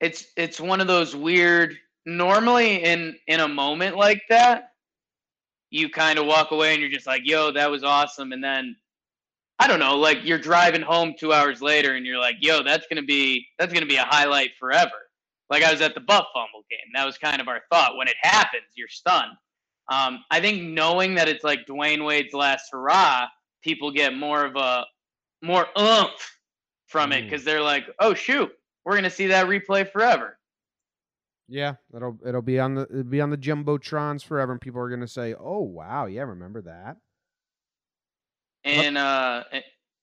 [0.00, 1.76] it's it's one of those weird.
[2.06, 4.72] Normally, in in a moment like that,
[5.70, 8.76] you kind of walk away and you're just like, "Yo, that was awesome," and then
[9.60, 12.86] I don't know, like you're driving home two hours later and you're like, "Yo, that's
[12.88, 15.10] gonna be that's gonna be a highlight forever."
[15.50, 16.80] Like I was at the Butt Fumble game.
[16.94, 17.96] That was kind of our thought.
[17.96, 19.36] When it happens, you're stunned.
[19.90, 23.28] Um, I think knowing that it's like Dwyane Wade's last hurrah,
[23.62, 24.86] people get more of a
[25.42, 26.38] more oomph
[26.88, 27.26] from it Mm.
[27.26, 28.52] because they're like, "Oh shoot,
[28.84, 30.39] we're gonna see that replay forever."
[31.50, 34.88] Yeah, it'll it'll be on the it'll be on the jumbotrons forever, and people are
[34.88, 36.96] gonna say, "Oh wow, yeah, remember that."
[38.64, 39.44] and uh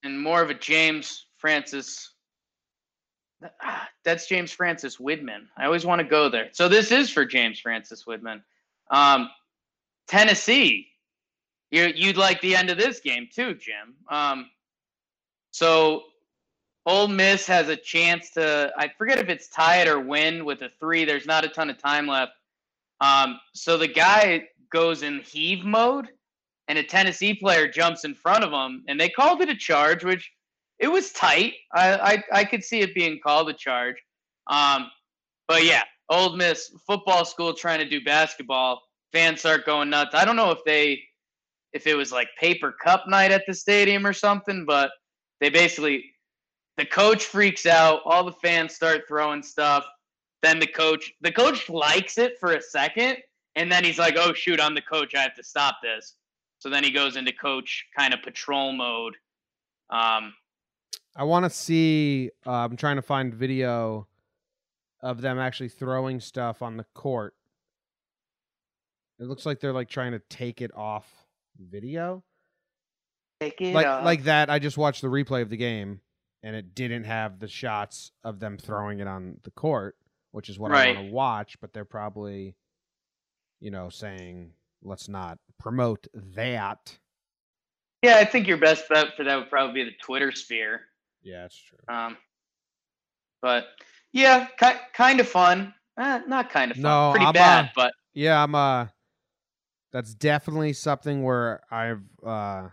[0.03, 2.13] and- more of a James Francis
[3.61, 5.47] ah, that's James Francis Widman.
[5.57, 6.49] I always want to go there.
[6.53, 8.41] So this is for James Francis Widman.
[8.89, 9.29] Um
[10.07, 10.87] Tennessee.
[11.71, 13.95] You you'd like the end of this game too, Jim.
[14.09, 14.49] Um
[15.51, 16.03] so
[16.87, 20.61] Ole Miss has a chance to I forget if it's tie it or win with
[20.61, 21.03] a 3.
[21.03, 22.31] There's not a ton of time left.
[23.01, 26.07] Um so the guy goes in heave mode
[26.69, 30.03] and a Tennessee player jumps in front of him, and they called it a charge,
[30.03, 30.31] which
[30.79, 31.53] it was tight.
[31.73, 33.95] I I, I could see it being called a charge.
[34.47, 34.89] Um,
[35.47, 38.81] but yeah, Ole Miss football school trying to do basketball.
[39.11, 40.13] Fans start going nuts.
[40.13, 41.01] I don't know if they
[41.73, 44.91] if it was like paper cup night at the stadium or something, but
[45.39, 46.13] they basically
[46.77, 48.01] the coach freaks out.
[48.05, 49.85] All the fans start throwing stuff.
[50.43, 53.17] Then the coach the coach likes it for a second,
[53.55, 55.15] and then he's like, "Oh shoot, I'm the coach.
[55.15, 56.15] I have to stop this."
[56.59, 59.15] So then he goes into coach kind of patrol mode.
[59.89, 60.33] Um,
[61.15, 62.31] I want to see.
[62.45, 64.07] Uh, I'm trying to find video
[65.01, 67.33] of them actually throwing stuff on the court.
[69.19, 71.07] It looks like they're like trying to take it off
[71.59, 72.23] video,
[73.39, 74.03] pick it like up.
[74.03, 74.51] like that.
[74.51, 76.01] I just watched the replay of the game,
[76.47, 79.97] and it didn't have the shots of them throwing it on the court,
[80.31, 81.59] which is what I want to watch.
[81.59, 82.55] But they're probably,
[83.59, 86.97] you know, saying let's not promote that.
[88.01, 90.83] yeah, I think your best bet for that would probably be the Twitter sphere.
[91.21, 91.79] Yeah, that's true.
[91.93, 92.15] Um,
[93.41, 93.65] but
[94.13, 95.73] yeah, ki- kind of fun.
[95.99, 96.83] Eh, not kind of fun.
[96.83, 98.85] No, Pretty I'm, bad, uh, but Yeah, I'm uh
[99.91, 102.69] that's definitely something where I've uh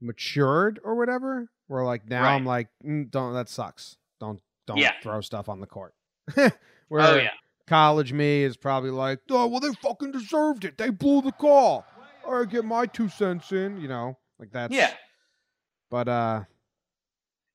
[0.00, 1.50] matured or whatever.
[1.70, 3.96] Where like now I'm like, mm, don't that sucks.
[4.18, 4.94] Don't don't Yeah.
[5.02, 5.94] throw stuff on the court.
[6.36, 6.50] oh
[6.88, 7.30] where yeah,
[7.68, 10.76] college me is probably like, oh well they fucking deserved it.
[10.76, 11.84] They blew the call.
[12.24, 14.18] Or get my two cents in, you know.
[14.40, 14.92] Like that's yeah.
[15.92, 16.42] but uh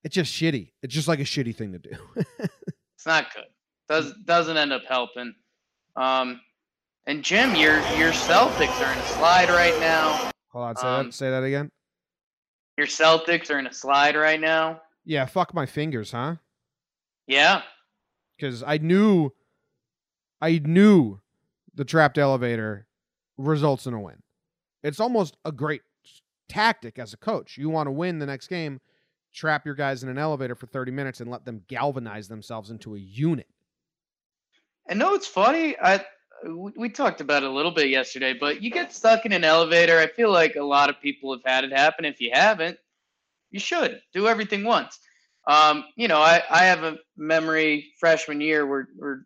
[0.06, 0.72] it's just shitty.
[0.82, 1.92] It's just like a shitty thing to do.
[2.96, 3.44] It's not good.
[3.90, 5.36] Does doesn't end up helping.
[5.98, 6.40] Um,
[7.06, 10.32] and Jim, your your Celtics are in a slide right now.
[10.54, 11.70] Hold on, say Um, that say that again.
[12.78, 14.82] Your Celtics are in a slide right now.
[15.06, 16.36] Yeah, fuck my fingers, huh?
[17.28, 17.62] Yeah.
[18.38, 19.32] because I knew,
[20.42, 21.20] I knew
[21.74, 22.88] the trapped elevator
[23.38, 24.22] results in a win.
[24.84, 25.82] It's almost a great
[26.50, 27.58] tactic as a coach.
[27.58, 28.80] You want to win the next game,
[29.34, 32.96] trap your guys in an elevator for 30 minutes and let them galvanize themselves into
[32.96, 33.48] a unit.
[34.88, 35.76] And no, it's funny.
[35.82, 36.06] I
[36.44, 40.00] we talked about it a little bit yesterday, but you get stuck in an elevator.
[40.00, 42.06] I feel like a lot of people have had it happen.
[42.06, 42.78] If you haven't,
[43.52, 45.00] you should do everything once.
[45.48, 48.68] Um, you know, I, I have a memory freshman year.
[48.68, 49.20] We're we're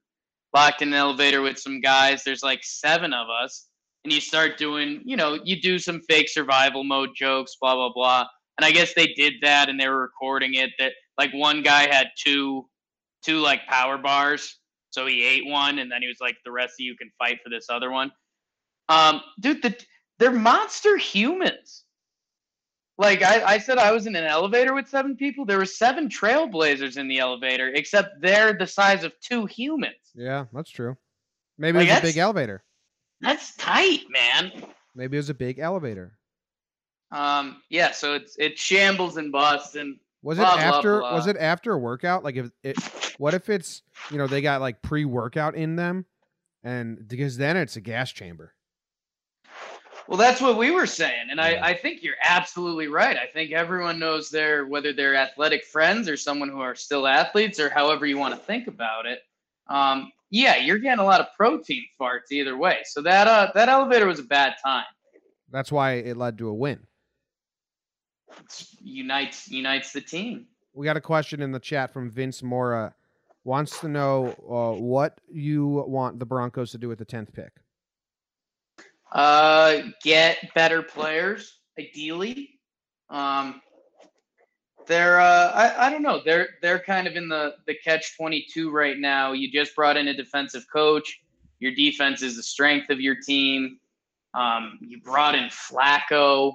[0.53, 2.23] locked in an elevator with some guys.
[2.23, 3.67] There's like seven of us,
[4.03, 7.93] and you start doing, you know, you do some fake survival mode jokes, blah blah
[7.93, 8.27] blah.
[8.57, 10.71] And I guess they did that, and they were recording it.
[10.79, 12.67] That like one guy had two
[13.23, 14.58] two like power bars.
[14.99, 17.39] So he ate one, and then he was like, "The rest of you can fight
[17.41, 18.11] for this other one."
[18.89, 19.73] Um, dude, the,
[20.17, 21.85] they're monster humans.
[22.97, 25.45] Like I, I said, I was in an elevator with seven people.
[25.45, 29.95] There were seven trailblazers in the elevator, except they're the size of two humans.
[30.15, 30.97] Yeah, that's true.
[31.57, 32.61] Maybe Like, it was a big elevator.
[33.21, 34.51] That's tight, man.
[34.95, 36.17] Maybe it was a big elevator.
[37.11, 37.91] Um, yeah.
[37.91, 40.99] So it's it shambles and bust, and Was it Blah, blah, after?
[40.99, 41.13] blah.
[41.15, 42.23] Was it after a workout?
[42.23, 42.77] Like if it,
[43.17, 46.05] what if it's you know they got like pre-workout in them,
[46.63, 48.53] and because then it's a gas chamber.
[50.07, 51.45] Well, that's what we were saying, and Yeah.
[51.63, 53.15] I, I think you're absolutely right.
[53.15, 57.59] I think everyone knows their whether they're athletic friends or someone who are still athletes
[57.59, 59.19] or however you want to think about it.
[59.67, 62.79] Um, yeah, you're getting a lot of protein farts either way.
[62.85, 64.85] So that uh that elevator was a bad time.
[65.51, 66.87] That's why it led to a win.
[68.81, 70.47] Unites unites the team.
[70.73, 72.93] We got a question in the chat from Vince Mora.
[73.43, 77.51] Wants to know uh, what you want the Broncos to do with the tenth pick.
[79.11, 82.59] Uh, get better players, ideally.
[83.09, 83.61] Um,
[84.89, 88.71] they're uh, I, I don't know they're they're kind of in the the catch 22
[88.71, 91.21] right now you just brought in a defensive coach
[91.59, 93.79] your defense is the strength of your team
[94.33, 96.53] um, you brought in flacco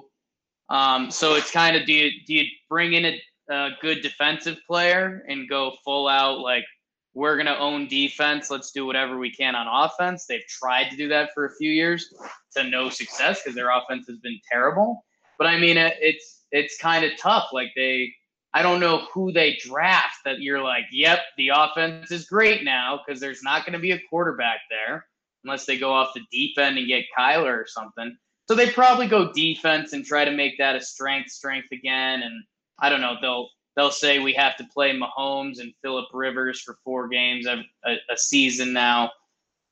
[0.69, 4.57] um, so it's kind of do you do you bring in a, a good defensive
[4.67, 6.65] player and go full out like
[7.13, 10.97] we're going to own defense let's do whatever we can on offense they've tried to
[10.97, 12.13] do that for a few years
[12.55, 15.05] to no success because their offense has been terrible
[15.37, 18.11] but i mean it, it's it's kind of tough like they
[18.55, 23.01] I don't know who they draft that you're like, yep, the offense is great now
[23.05, 25.05] because there's not going to be a quarterback there
[25.43, 28.15] unless they go off the deep end and get Kyler or something.
[28.47, 32.21] So they probably go defense and try to make that a strength, strength again.
[32.23, 32.43] And
[32.79, 36.77] I don't know, they'll they'll say we have to play Mahomes and Philip Rivers for
[36.83, 39.11] four games a, a, a season now.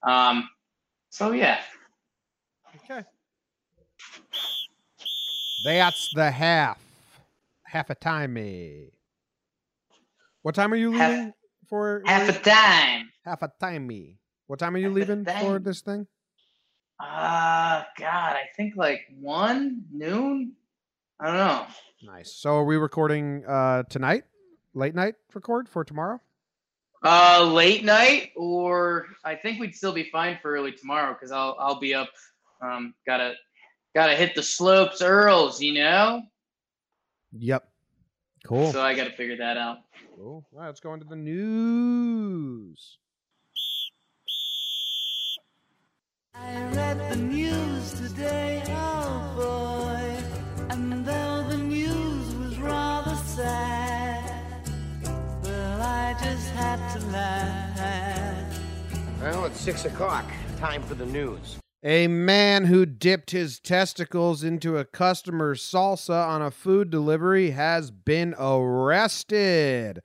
[0.02, 0.50] Um,
[1.12, 1.60] so yeah,
[2.90, 3.04] Okay.
[5.66, 6.78] That's the half.
[7.66, 8.36] Half a time.
[10.42, 11.34] What time are you Half- leaving
[11.70, 12.04] for?
[12.06, 13.10] half a time.
[13.26, 13.90] half a time.
[14.48, 16.06] What time are you Half leaving for this thing?
[17.06, 20.54] Uh God, I think like one noon.
[21.20, 21.66] I don't know.
[22.04, 22.34] Nice.
[22.34, 24.24] So are we recording uh tonight?
[24.74, 26.20] Late night record for tomorrow?
[27.06, 31.56] Uh, late night, or I think we'd still be fine for early tomorrow because I'll
[31.60, 32.08] I'll be up.
[32.62, 33.34] Um, gotta
[33.94, 35.62] gotta hit the slopes, Earls.
[35.62, 36.22] You know,
[37.34, 37.68] Yep.
[38.46, 38.72] Cool.
[38.72, 39.80] so I gotta figure that out.
[40.16, 40.46] Cool.
[40.54, 42.98] All right, let's go into the news.
[46.36, 54.68] I read the news today, oh boy, and though the news was rather sad,
[55.44, 58.60] well, I just had to laugh.
[59.22, 60.26] Well, it's six o'clock.
[60.58, 61.58] Time for the news.
[61.84, 67.92] A man who dipped his testicles into a customer's salsa on a food delivery has
[67.92, 70.02] been arrested.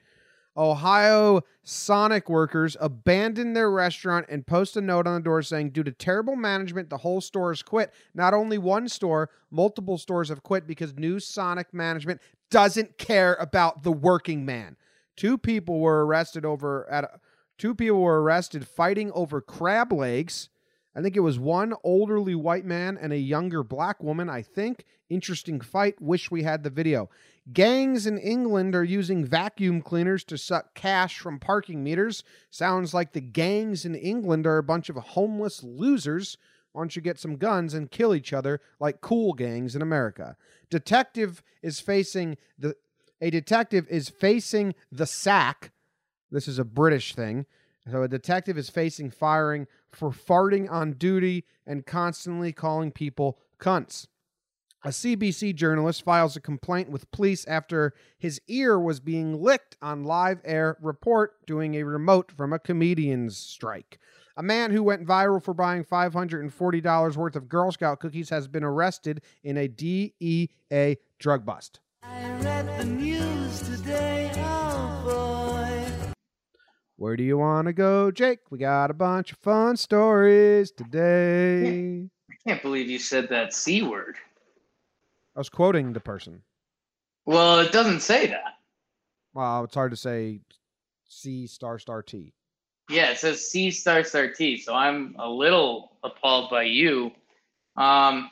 [0.58, 5.84] Ohio Sonic workers abandoned their restaurant and post a note on the door saying, Due
[5.84, 7.92] to terrible management, the whole store has quit.
[8.12, 13.84] Not only one store, multiple stores have quit because new Sonic management doesn't care about
[13.84, 14.76] the working man.
[15.16, 17.20] Two people were arrested over at
[17.56, 20.48] two people were arrested fighting over crab legs.
[20.96, 24.28] I think it was one elderly white man and a younger black woman.
[24.28, 24.84] I think.
[25.10, 26.00] Interesting fight.
[26.00, 27.08] Wish we had the video.
[27.52, 32.22] Gangs in England are using vacuum cleaners to suck cash from parking meters.
[32.50, 36.36] Sounds like the gangs in England are a bunch of homeless losers.
[36.72, 40.36] Why don't you get some guns and kill each other like cool gangs in America?
[40.68, 42.74] Detective is facing the
[43.20, 45.72] a detective is facing the sack.
[46.30, 47.46] This is a British thing.
[47.90, 54.06] So a detective is facing firing for farting on duty and constantly calling people cunts.
[54.84, 60.04] A CBC journalist files a complaint with police after his ear was being licked on
[60.04, 63.98] live air report doing a remote from a comedian's strike.
[64.36, 68.62] A man who went viral for buying $540 worth of Girl Scout cookies has been
[68.62, 71.80] arrested in a DEA drug bust.
[72.04, 76.12] I read the news today, oh boy.
[76.94, 78.48] Where do you want to go, Jake?
[78.48, 82.08] We got a bunch of fun stories today.
[82.30, 84.18] I can't believe you said that c word.
[85.38, 86.42] I was quoting the person.
[87.24, 88.54] Well, it doesn't say that.
[89.34, 90.40] Well, it's hard to say
[91.08, 92.32] C star star T.
[92.90, 94.58] Yeah, it says C star star T.
[94.58, 97.12] So I'm a little appalled by you.
[97.76, 98.30] Um,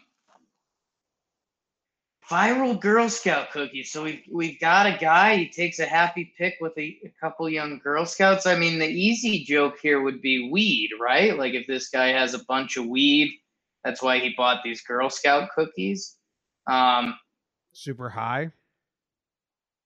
[2.29, 3.93] viral Girl Scout cookies.
[3.93, 5.37] So we've we've got a guy.
[5.37, 8.47] He takes a happy pick with a, a couple young Girl Scouts.
[8.47, 11.39] I mean, the easy joke here would be weed, right?
[11.39, 13.33] Like if this guy has a bunch of weed,
[13.85, 16.16] that's why he bought these Girl Scout cookies.
[16.67, 17.19] Um,
[17.73, 18.51] Super high.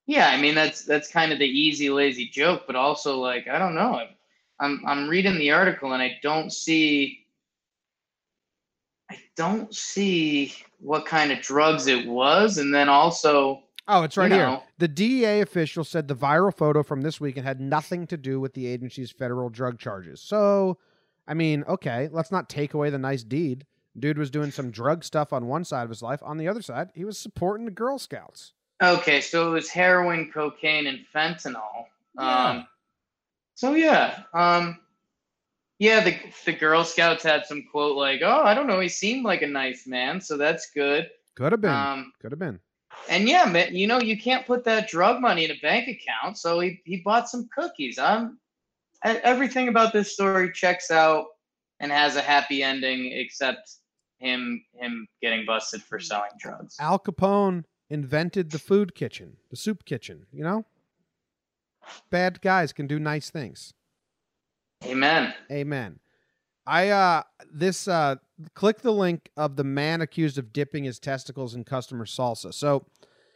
[0.07, 3.59] yeah, I mean that's that's kind of the easy lazy joke, but also like I
[3.59, 3.95] don't know.
[3.95, 4.09] I'm
[4.61, 7.27] I'm, I'm reading the article and I don't see
[9.11, 14.23] I don't see what kind of drugs it was, and then also Oh, it's You
[14.23, 14.47] right here.
[14.47, 14.63] know.
[14.79, 18.55] The DEA official said the viral photo from this weekend had nothing to do with
[18.55, 20.21] the agency's federal drug charges.
[20.21, 20.79] So,
[21.27, 23.67] I mean, okay, let's not take away the nice deed.
[23.99, 26.21] Dude was doing some drug stuff on one side of his life.
[26.23, 28.53] On the other side, he was supporting the Girl Scouts.
[28.83, 31.87] okay, so it was heroin, cocaine, and fentanyl.
[32.19, 32.45] Yeah.
[32.49, 32.67] Um,
[33.55, 34.79] so yeah, um,
[35.79, 39.25] yeah, the the Girl Scouts had some quote like, "Oh, I don't know, he seemed
[39.25, 41.71] like a nice man, so that's good." Could have been.
[41.71, 42.61] Um, Could have been.
[43.09, 46.37] And yeah, man, you know, you can't put that drug money in a bank account.
[46.37, 47.99] So he, he bought some cookies.
[47.99, 48.39] I'm
[49.07, 51.27] e- everything about this story checks out
[51.79, 53.77] and has a happy ending, except
[54.21, 56.77] him him getting busted for selling drugs.
[56.79, 60.65] Al Capone invented the food kitchen, the soup kitchen, you know?
[62.11, 63.75] Bad guys can do nice things.
[64.85, 65.35] Amen.
[65.51, 65.99] Amen.
[66.67, 68.17] I uh this uh
[68.55, 72.55] click the link of the man accused of dipping his testicles in customer salsa.
[72.55, 72.87] So,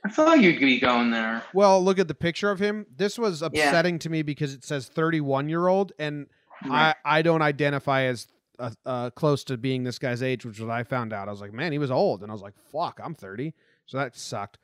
[0.05, 1.43] I thought you'd be going there.
[1.55, 2.87] well, look at the picture of him.
[2.95, 6.26] This was upsetting to me because it says 31 year old and
[6.64, 8.28] I I don't identify as
[8.59, 11.28] uh, uh, close to being this guy's age, which was what I found out.
[11.28, 13.52] I was like, man, he was old, and I was like, fuck, I'm 30,
[13.86, 14.59] so that sucked.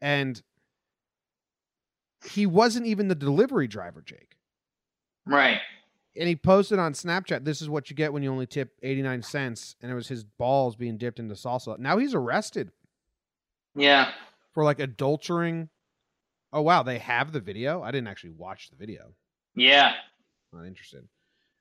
[0.00, 0.42] And
[2.24, 4.36] he wasn't even the delivery driver, Jake.
[5.26, 5.58] Right.
[6.16, 9.22] And he posted on Snapchat, "This is what you get when you only tip 89
[9.22, 11.78] cents," and it was his balls being dipped into salsa.
[11.78, 12.72] Now he's arrested
[13.76, 14.12] Yeah.
[14.52, 15.68] for like adultering.
[16.52, 17.80] Oh wow, they have the video.
[17.82, 19.14] I didn't actually watch the video.
[19.54, 19.94] Yeah.
[20.52, 21.08] Not interested.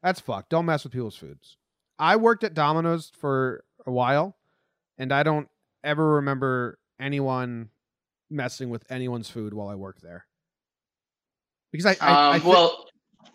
[0.01, 0.49] That's fucked.
[0.49, 1.57] Don't mess with people's foods.
[1.99, 4.37] I worked at Domino's for a while,
[4.97, 5.47] and I don't
[5.83, 7.69] ever remember anyone
[8.29, 10.25] messing with anyone's food while I worked there.
[11.71, 12.85] Because I, I, Um, I thi- well,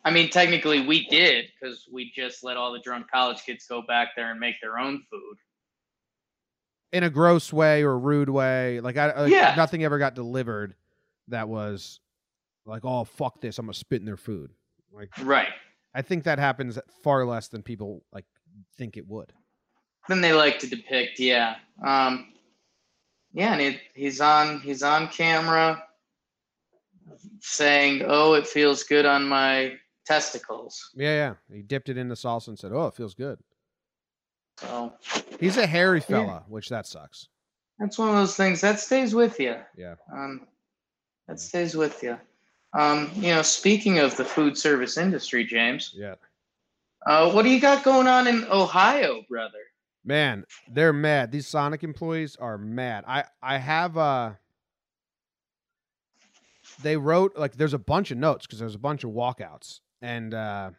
[0.05, 3.83] I mean, technically we did because we just let all the drunk college kids go
[3.87, 5.37] back there and make their own food.
[6.93, 9.55] in a gross way or a rude way, like I, like Yeah.
[9.57, 10.77] nothing ever got delivered
[11.27, 11.99] that was
[12.67, 14.53] like, oh fuck this, I'm gonna spit in their food.
[14.93, 15.49] Like Right.
[15.93, 18.27] I think that happens far less than people like
[18.77, 19.33] think it would.
[20.09, 21.57] Then they like to depict, yeah.
[21.85, 22.33] Um,
[23.33, 25.83] yeah, and it, he's on he's on camera
[27.41, 29.75] saying, "Oh, it feels good on my
[30.07, 31.15] testicles." Yeah,
[31.51, 31.55] yeah.
[31.57, 33.39] He dipped it in the salsa and said, "Oh, it feels good."
[34.61, 34.93] So
[35.41, 37.29] He's a hairy fella, which that sucks.
[37.79, 39.57] that's one of those things that stays with you.
[39.77, 39.95] Yeah.
[40.13, 40.47] Um,
[41.27, 42.17] that stays with you.
[42.73, 46.15] Um, you know, speaking of the food service industry, James, Yeah.
[47.07, 49.59] Uh, what do you got going on in Ohio, brother?
[50.05, 51.33] Man, they're mad.
[51.33, 53.05] These Sonic employees are mad.
[53.07, 54.33] I I have uh
[56.83, 60.35] they wrote like there's a bunch of notes because there's a bunch of walkouts and
[60.35, 60.71] uh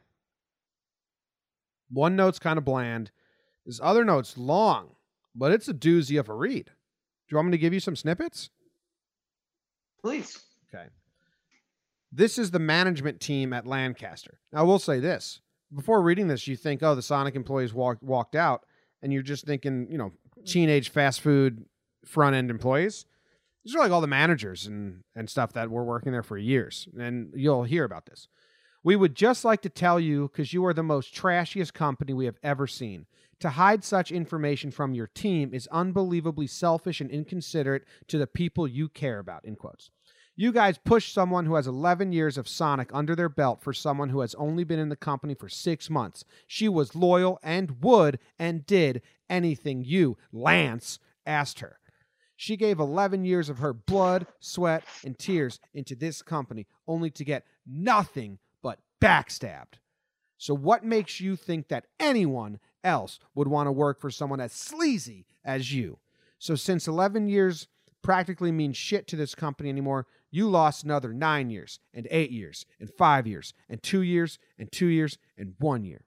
[1.89, 3.11] one note's kind of bland.
[3.65, 4.95] This other note's long,
[5.33, 6.65] but it's a doozy of a read.
[6.65, 8.51] Do you want me to give you some snippets?
[10.01, 10.39] Please.
[10.69, 10.85] Okay.
[12.11, 14.39] This is the management team at Lancaster.
[14.53, 15.41] Now, I will say this.
[15.75, 18.65] Before reading this, you think, oh, the Sonic employees walked walked out,
[19.01, 20.11] and you're just thinking, you know,
[20.45, 21.65] teenage fast food
[22.05, 23.05] front end employees.
[23.63, 26.87] These are like all the managers and, and stuff that were working there for years.
[26.97, 28.27] And you'll hear about this.
[28.83, 32.25] We would just like to tell you, because you are the most trashiest company we
[32.25, 33.07] have ever seen.
[33.39, 38.67] To hide such information from your team is unbelievably selfish and inconsiderate to the people
[38.67, 39.43] you care about.
[39.43, 39.89] In quotes.
[40.37, 44.09] You guys push someone who has 11 years of Sonic under their belt for someone
[44.09, 46.25] who has only been in the company for six months.
[46.45, 51.79] She was loyal and would and did anything you, Lance, asked her.
[52.35, 57.23] She gave 11 years of her blood, sweat, and tears into this company only to
[57.23, 59.75] get nothing but backstabbed.
[60.37, 64.51] So, what makes you think that anyone else would want to work for someone as
[64.51, 65.99] sleazy as you?
[66.39, 67.67] So, since 11 years
[68.05, 72.67] practically means shit to this company anymore, you lost another nine years, and eight years,
[72.79, 76.05] and five years, and two years, and two years, and one year.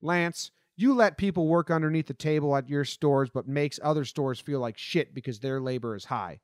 [0.00, 4.38] Lance, you let people work underneath the table at your stores, but makes other stores
[4.38, 6.38] feel like shit because their labor is high.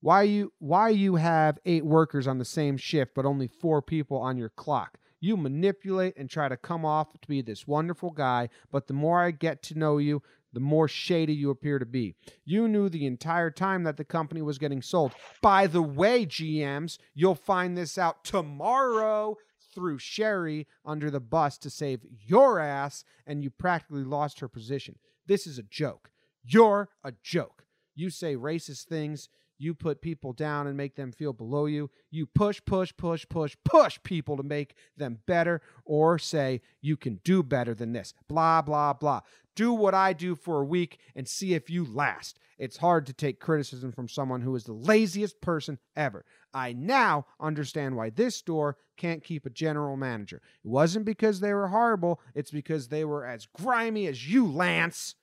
[0.00, 4.16] Why you why you have eight workers on the same shift but only four people
[4.16, 4.98] on your clock?
[5.20, 9.20] You manipulate and try to come off to be this wonderful guy, but the more
[9.20, 10.22] I get to know you,
[10.52, 12.14] the more shady you appear to be.
[12.44, 15.12] You knew the entire time that the company was getting sold.
[15.42, 19.36] By the way, GMs, you'll find this out tomorrow
[19.74, 24.98] threw Sherry under the bus to save your ass, and you practically lost her position.
[25.26, 26.10] This is a joke.
[26.42, 27.64] You're a joke.
[27.94, 29.28] You say racist things.
[29.58, 31.90] You put people down and make them feel below you.
[32.10, 37.20] You push, push, push, push, push people to make them better or say you can
[37.24, 38.14] do better than this.
[38.28, 39.22] Blah, blah, blah.
[39.56, 42.38] Do what I do for a week and see if you last.
[42.58, 46.24] It's hard to take criticism from someone who is the laziest person ever.
[46.54, 50.40] I now understand why this store can't keep a general manager.
[50.64, 55.16] It wasn't because they were horrible, it's because they were as grimy as you, Lance.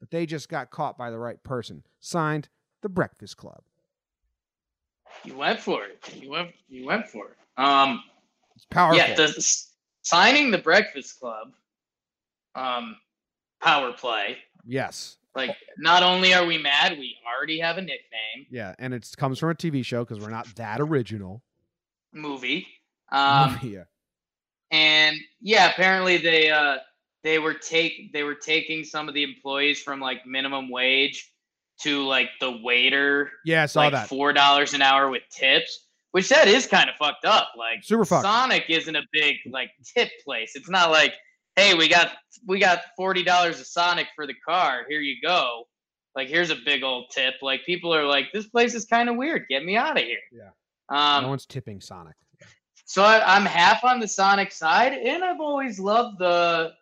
[0.00, 1.84] But they just got caught by the right person.
[2.00, 2.48] Signed,
[2.82, 3.62] The Breakfast Club.
[5.24, 6.02] You went for it.
[6.20, 6.50] You went.
[6.68, 7.36] You went for it.
[7.62, 8.02] Um.
[8.56, 8.98] It's powerful.
[8.98, 9.14] Yeah.
[9.14, 11.52] The s- signing the Breakfast Club.
[12.54, 12.96] Um.
[13.60, 14.38] Power play.
[14.64, 15.16] yes.
[15.34, 18.46] Like, not only are we mad, we already have a nickname.
[18.50, 21.42] Yeah, and it comes from a TV show because we're not that original.
[22.12, 22.66] Movie.
[23.12, 23.58] Um.
[23.62, 23.84] yeah.
[24.70, 26.76] and yeah apparently they uh
[27.22, 31.30] they were take they were taking some of the employees from like minimum wage
[31.82, 34.08] to like the waiter Yeah, I saw like that.
[34.08, 37.50] four dollars an hour with tips, which that is kind of fucked up.
[37.56, 38.24] Like Super fucked.
[38.24, 40.52] Sonic isn't a big like tip place.
[40.56, 41.14] It's not like,
[41.56, 42.12] hey, we got
[42.46, 44.84] we got forty dollars of Sonic for the car.
[44.88, 45.64] Here you go.
[46.14, 47.34] Like here's a big old tip.
[47.42, 49.44] Like people are like, this place is kind of weird.
[49.48, 50.18] Get me out of here.
[50.32, 50.50] Yeah.
[50.90, 52.14] Um, no one's tipping Sonic.
[52.86, 56.72] so I, I'm half on the Sonic side, and I've always loved the.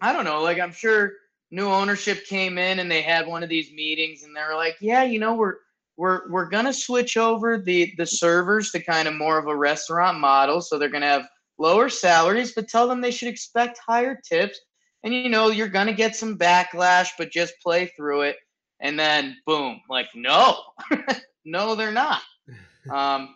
[0.00, 1.12] I don't know, like I'm sure
[1.50, 4.76] new ownership came in and they had one of these meetings, and they were like,
[4.80, 5.56] "Yeah, you know, we're
[5.96, 10.18] we're we're gonna switch over the the servers to kind of more of a restaurant
[10.18, 11.28] model, so they're gonna have
[11.58, 14.60] lower salaries, but tell them they should expect higher tips,
[15.02, 18.36] and you know, you're gonna get some backlash, but just play through it."
[18.80, 20.58] And then boom, like no,
[21.44, 22.22] no, they're not.
[22.88, 23.34] Um,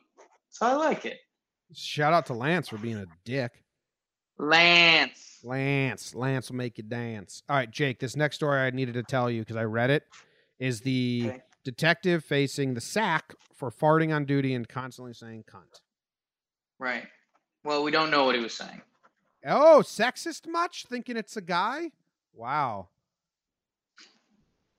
[0.51, 1.19] so I like it.
[1.73, 3.51] Shout out to Lance for being a dick.
[4.41, 5.39] Lance.
[5.45, 7.43] Lance, Lance will make you dance.
[7.49, 7.99] All right, Jake.
[7.99, 10.05] This next story I needed to tell you because I read it
[10.59, 11.43] is the Okay.
[11.65, 15.81] detective facing the sack for farting on duty and constantly saying "cunt."
[16.79, 17.07] Right.
[17.65, 18.81] Well, we don't know what he was saying.
[19.47, 20.87] Oh, sexist much?
[20.87, 21.93] Thinking it's a guy?
[22.33, 22.89] Wow.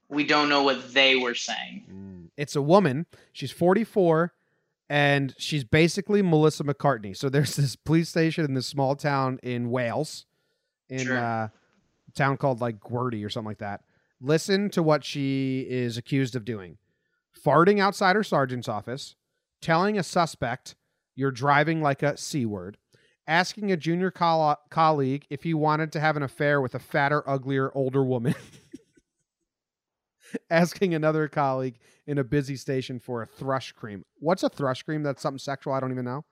[0.09, 1.85] We don't know what they were saying.
[1.89, 2.29] Mm.
[2.37, 3.05] It's a woman.
[3.31, 4.33] She's 44
[4.91, 7.13] and she's basically Melissa McCarthy.
[7.13, 10.25] So there's this police station in this small town in Wales,
[10.89, 11.17] in Sure.
[11.17, 11.51] uh, a
[12.13, 13.81] town called like Gwerty or something like that.
[14.19, 16.77] Listen to what she is accused of doing
[17.45, 19.15] farting outside her sergeant's office,
[19.61, 20.75] telling a suspect
[21.15, 22.77] you're driving like a C word,
[23.25, 27.27] asking a junior coll- colleague if he wanted to have an affair with a fatter,
[27.27, 28.35] uglier, older woman.
[30.49, 31.77] asking another colleague
[32.07, 34.05] in a busy station for a thrush cream.
[34.19, 35.03] What's a thrush cream?
[35.03, 35.73] That's something sexual.
[35.73, 36.25] I don't even know.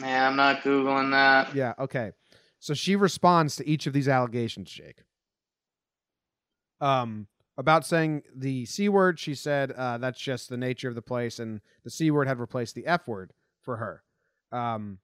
[0.00, 1.54] Yeah, I'm not googling that.
[1.54, 1.74] Yeah.
[1.78, 2.12] Okay.
[2.58, 5.02] So she responds to each of these allegations, Jake.
[6.80, 7.26] Um,
[7.56, 11.38] about saying the c word, she said uh, that's just the nature of the place,
[11.38, 13.32] and the c word had replaced the f word
[13.62, 14.02] for her.
[14.50, 14.98] Um,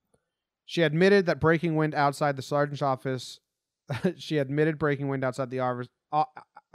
[0.66, 3.40] she admitted that breaking wind outside the sergeant's office.
[4.16, 6.24] she admitted breaking wind outside the office, uh,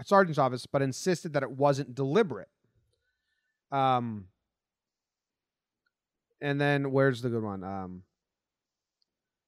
[0.03, 2.49] sergeant's office, but insisted that it wasn't deliberate.
[3.71, 4.27] Um,
[6.41, 7.63] and then where's the good one?
[7.63, 8.03] Um,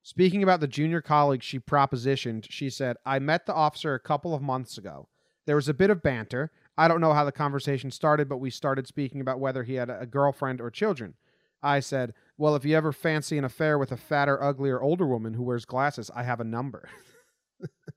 [0.03, 4.33] speaking about the junior colleague she propositioned, she said, "I met the officer a couple
[4.33, 5.07] of months ago.
[5.45, 6.51] There was a bit of banter.
[6.77, 9.89] I don't know how the conversation started, but we started speaking about whether he had
[9.89, 11.15] a girlfriend or children."
[11.61, 15.33] I said, "Well, if you ever fancy an affair with a fatter, uglier, older woman
[15.33, 16.87] who wears glasses, I have a number."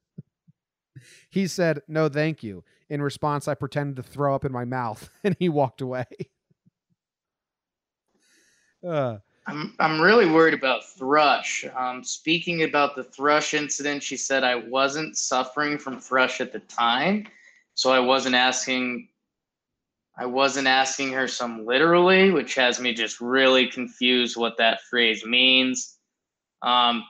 [1.30, 5.10] he said, "No, thank you." In response, I pretended to throw up in my mouth,
[5.24, 6.06] and he walked away.
[8.86, 11.64] uh, I'm I'm really worried about thrush.
[11.76, 16.60] Um, speaking about the thrush incident, she said I wasn't suffering from thrush at the
[16.60, 17.26] time,
[17.74, 19.08] so I wasn't asking.
[20.18, 25.24] I wasn't asking her some literally, which has me just really confused what that phrase
[25.24, 25.96] means.
[26.62, 27.04] Um,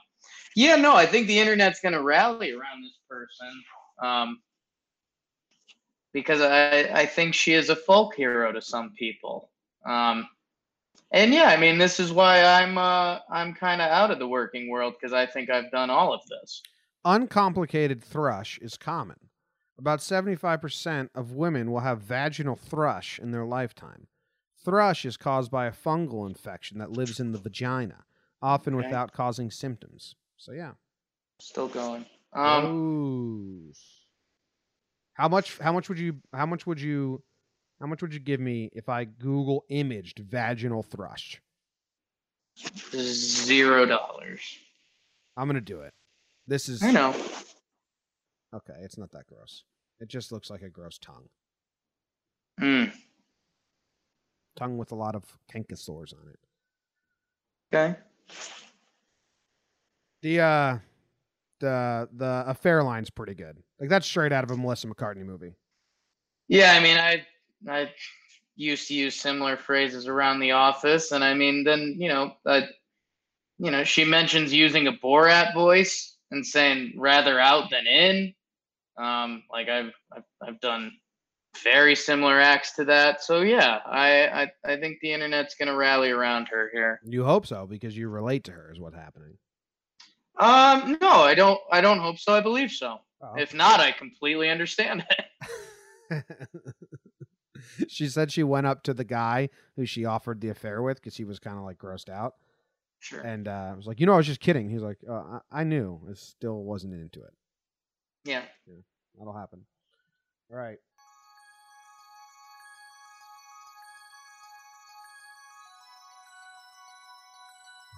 [0.55, 3.63] yeah, no, I think the internet's going to rally around this person
[4.01, 4.41] um,
[6.13, 9.49] because I, I think she is a folk hero to some people.
[9.85, 10.27] Um,
[11.11, 14.27] and yeah, I mean, this is why I'm uh, I'm kind of out of the
[14.27, 16.61] working world because I think I've done all of this.
[17.05, 19.17] uncomplicated thrush is common.
[19.79, 24.07] About 75% of women will have vaginal thrush in their lifetime.
[24.63, 28.03] Thrush is caused by a fungal infection that lives in the vagina,
[28.43, 28.85] often Okay.
[28.85, 30.15] without causing symptoms.
[30.37, 30.73] So, yeah.
[31.39, 32.05] Still going.
[32.33, 33.79] Um, Gross.
[35.13, 37.21] How much how much would you how much would you
[37.79, 41.41] how much would you give me if I Google imaged vaginal thrush?
[42.57, 44.41] zero dollars.
[45.37, 45.93] I'm gonna do it.
[46.47, 47.09] This is I know.
[48.55, 49.63] okay, it's not that gross.
[49.99, 51.29] It just looks like a gross tongue.
[52.59, 52.91] Mm,
[54.55, 56.39] Tongue with a lot of canker-sores on it.
[57.73, 57.99] okay.
[60.21, 60.77] The uh
[61.61, 63.57] the the affair line's pretty good.
[63.79, 65.53] Like that's straight out of a Melissa McCarthy movie.
[66.47, 67.25] Yeah, I mean, I
[67.69, 67.91] I
[68.55, 72.67] used to use similar phrases around the office, and I mean, then you know, I,
[73.57, 78.33] you know, she mentions using a Borat voice and saying rather out than in.
[78.97, 80.91] Um, like I've I've, I've done
[81.63, 83.23] very similar acts to that.
[83.23, 86.99] So yeah, I I, I think the internet's gonna rally around her here.
[87.05, 89.37] You hope so because you relate to her is what's happening.
[90.41, 91.59] Um, no, I don't.
[91.71, 92.33] I don't hope so.
[92.33, 92.97] I believe so.
[93.21, 93.35] Oh.
[93.37, 96.23] If not, I completely understand it.
[97.87, 101.15] she said she went up to the guy who she offered the affair with because
[101.15, 102.35] he was kind of like grossed out.
[102.99, 103.21] Sure.
[103.21, 104.69] And uh, I was like, you know, I was just kidding.
[104.69, 105.99] He's like, uh, I-, I-, knew.
[106.09, 107.33] I still wasn't into it.
[108.25, 108.43] Yeah.
[108.67, 108.75] yeah.
[109.17, 109.61] That'll happen.
[110.51, 110.77] All right.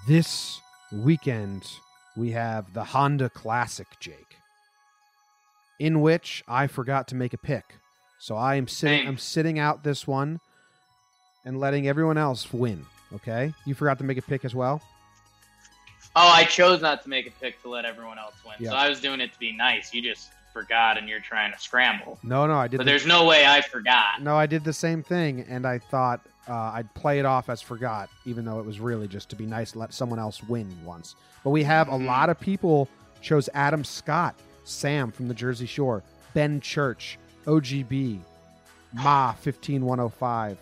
[0.07, 0.59] This
[0.91, 1.65] weekend
[2.15, 4.37] we have the Honda Classic, Jake,
[5.79, 7.63] in which I forgot to make a pick.
[8.19, 9.07] So I am sitting.
[9.07, 10.39] I'm sitting out this one
[11.45, 12.85] and letting everyone else win.
[13.13, 14.81] Okay, you forgot to make a pick as well.
[16.15, 18.55] Oh, I chose not to make a pick to let everyone else win.
[18.59, 18.69] Yeah.
[18.69, 19.93] So I was doing it to be nice.
[19.93, 22.19] You just forgot and you're trying to scramble.
[22.23, 22.77] No, no, I did.
[22.77, 24.21] But the- there's no way I forgot.
[24.21, 27.61] no, I did the same thing, and I thought uh, I'd play it off as
[27.61, 30.67] forgot, even though it was really just to be nice, and let someone else win
[30.85, 31.15] once.
[31.43, 32.05] But we have a Mhm.
[32.05, 32.87] lot of people
[33.21, 38.21] chose Adam Scott, Sam from the Jersey Shore, Ben Church, OGB,
[38.93, 40.57] Ma fifteen one hundred five,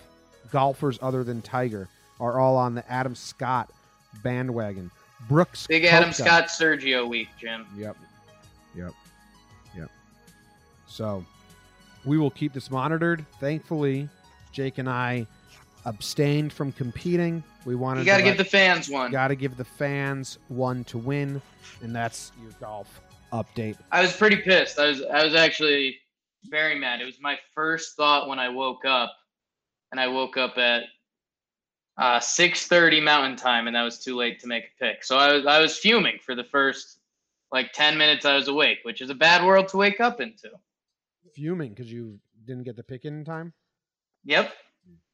[0.51, 1.88] golfers other than Tiger
[2.19, 3.69] are all on the Adam Scott
[4.23, 4.89] bandwagon.
[5.29, 7.65] Brooks, Big Adam Scott Sergio week, Jim.
[7.75, 7.95] Yep.
[8.75, 8.93] Yep.
[9.77, 9.89] Yep.
[10.88, 11.23] So
[12.05, 13.25] we will keep this monitored.
[13.39, 14.09] Thankfully,
[14.51, 15.27] Jake and I
[15.86, 17.43] abstained from competing.
[17.65, 19.11] We wanted You got to give the fans one.
[19.11, 21.41] got to give the fans one to win,
[21.82, 23.01] and that's your golf
[23.32, 23.77] update.
[23.91, 24.79] I was pretty pissed.
[24.79, 25.97] I was I was actually
[26.45, 27.01] very mad.
[27.01, 29.11] It was my first thought when I woke up,
[29.91, 30.84] and I woke up at
[31.97, 35.03] uh, 6:30 Mountain Time, and that was too late to make a pick.
[35.03, 36.99] So I was I was fuming for the first
[37.51, 40.49] like 10 minutes I was awake, which is a bad world to wake up into.
[41.36, 43.53] Fuming because you didn't get the pick in time.
[44.23, 44.53] Yep.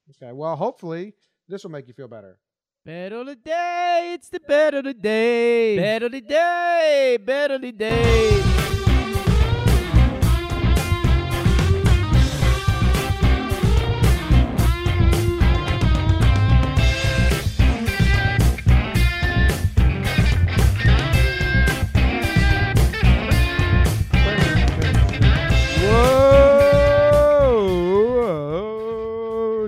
[0.10, 0.32] Okay.
[0.32, 1.14] Well, hopefully
[1.48, 2.38] this will make you feel better.
[2.86, 5.78] Better the day, it's the better the day.
[5.78, 7.74] Better the day, better the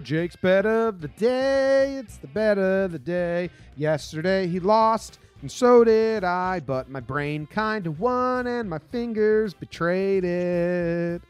[0.10, 1.98] Jake's bet of the day.
[1.98, 3.52] It's the bet of the day.
[3.76, 8.80] Yesterday he lost, and so did I, but my brain kind of won, and my
[8.80, 11.22] fingers betrayed it.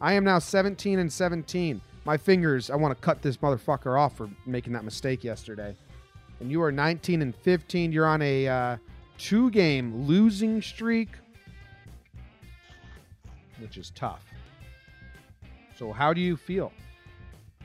[0.00, 1.82] I am now 17 and 17.
[2.06, 5.76] My fingers, I want to cut this motherfucker off for making that mistake yesterday.
[6.40, 7.92] And you are 19 and 15.
[7.92, 8.76] You're on a uh,
[9.18, 11.10] two game losing streak,
[13.58, 14.24] which is tough.
[15.76, 16.72] So, how do you feel?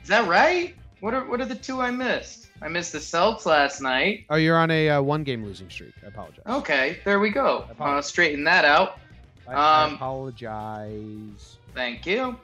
[0.02, 0.74] Is that right?
[1.00, 2.48] What are what are the two I missed?
[2.60, 4.24] I missed the Celts last night.
[4.30, 5.94] Oh, you're on a uh, one game losing streak.
[6.04, 6.42] I apologize.
[6.46, 7.66] Okay, there we go.
[7.78, 8.98] I Uh, straighten that out.
[9.46, 11.56] I, I um, apologize.
[11.74, 12.36] Thank you.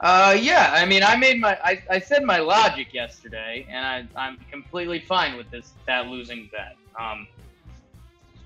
[0.00, 4.04] Uh, yeah, I mean, I made my, I, I said my logic yesterday, and I,
[4.20, 6.76] I'm completely fine with this that losing bet.
[7.00, 7.26] Um,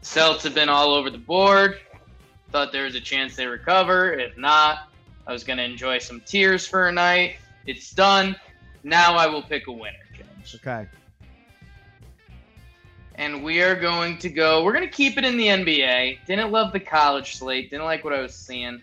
[0.03, 1.81] Celts have been all over the board.
[2.53, 4.13] Thought there was a chance they recover.
[4.13, 4.91] If not,
[5.27, 7.37] I was gonna enjoy some tears for a night.
[7.69, 8.35] It's done.
[8.83, 10.55] Now I will pick a winner, James.
[10.55, 10.89] Okay.
[13.17, 14.65] And we are going to go.
[14.65, 16.25] We're going to keep it in the NBA.
[16.25, 17.69] Didn't love the college slate.
[17.69, 18.81] Didn't like what I was seeing.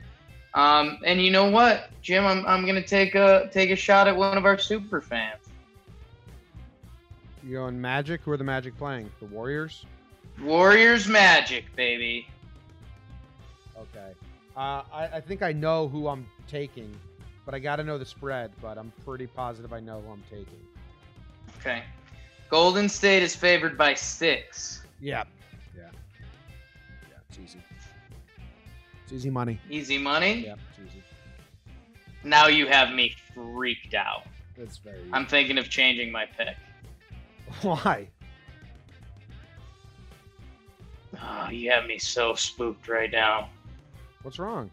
[0.53, 2.25] Um, and you know what, Jim?
[2.25, 5.41] I'm, I'm going to take a take a shot at one of our super fans.
[7.43, 8.21] You going Magic?
[8.21, 9.09] Who are the Magic playing?
[9.19, 9.83] The Warriors?
[10.41, 12.27] Warriors Magic, baby.
[13.75, 14.13] Okay.
[14.55, 16.95] Uh, I, I think I know who I'm taking,
[17.45, 20.23] but I got to know the spread, but I'm pretty positive I know who I'm
[20.29, 20.59] taking.
[21.59, 21.83] Okay.
[22.49, 24.83] Golden State is favored by six.
[24.99, 25.23] Yeah.
[25.75, 25.89] Yeah.
[27.09, 27.59] Yeah, it's easy.
[29.03, 29.59] It's easy money.
[29.69, 30.45] Easy money.
[30.45, 31.03] Yeah, it's easy.
[32.23, 34.25] Now you have me freaked out.
[34.57, 35.09] It's very easy.
[35.13, 36.55] I'm thinking of changing my pick.
[37.61, 38.07] Why?
[41.21, 43.49] Oh, you have me so spooked right now.
[44.23, 44.71] What's wrong?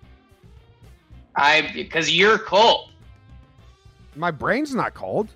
[1.37, 2.91] I because you're cold.
[4.17, 5.31] My brain's not cold.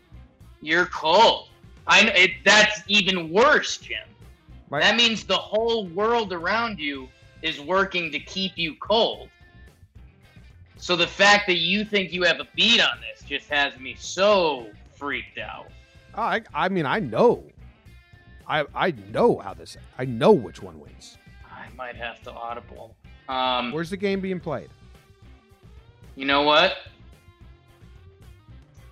[0.61, 1.49] You're cold.
[1.87, 3.99] I it, that's even worse, Jim.
[4.71, 7.09] My, That means the whole world around you
[7.43, 9.29] is working to keep you cold.
[10.77, 13.97] So the fact that you think you have a beat on this just has me
[13.99, 15.69] so freaked out.
[16.15, 17.45] I, I mean, I know.
[18.49, 19.77] I I know how this.
[19.99, 21.19] I know which one wins.
[21.51, 22.97] I might have to audible.
[23.29, 24.69] Um, Where's the game being played?
[26.17, 26.79] You know what?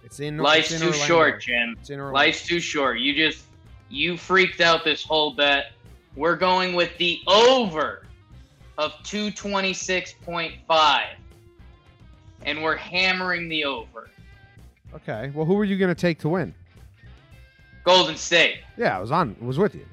[0.04, 0.38] It's in.
[0.38, 1.06] Life's it's in too Orlando.
[1.06, 1.76] short, Jim.
[1.80, 2.14] It's in Orlando.
[2.14, 3.00] Life's too short.
[3.00, 3.46] You just
[3.88, 5.72] you freaked out this whole bet.
[6.14, 8.06] We're going with the over
[8.78, 11.02] of 226.5.
[12.46, 14.10] And we're hammering the over.
[14.94, 15.32] Okay.
[15.34, 16.54] Well, who were you going to take to win?
[17.84, 18.58] Golden State.
[18.76, 19.34] Yeah, I was on.
[19.40, 19.84] Was with you.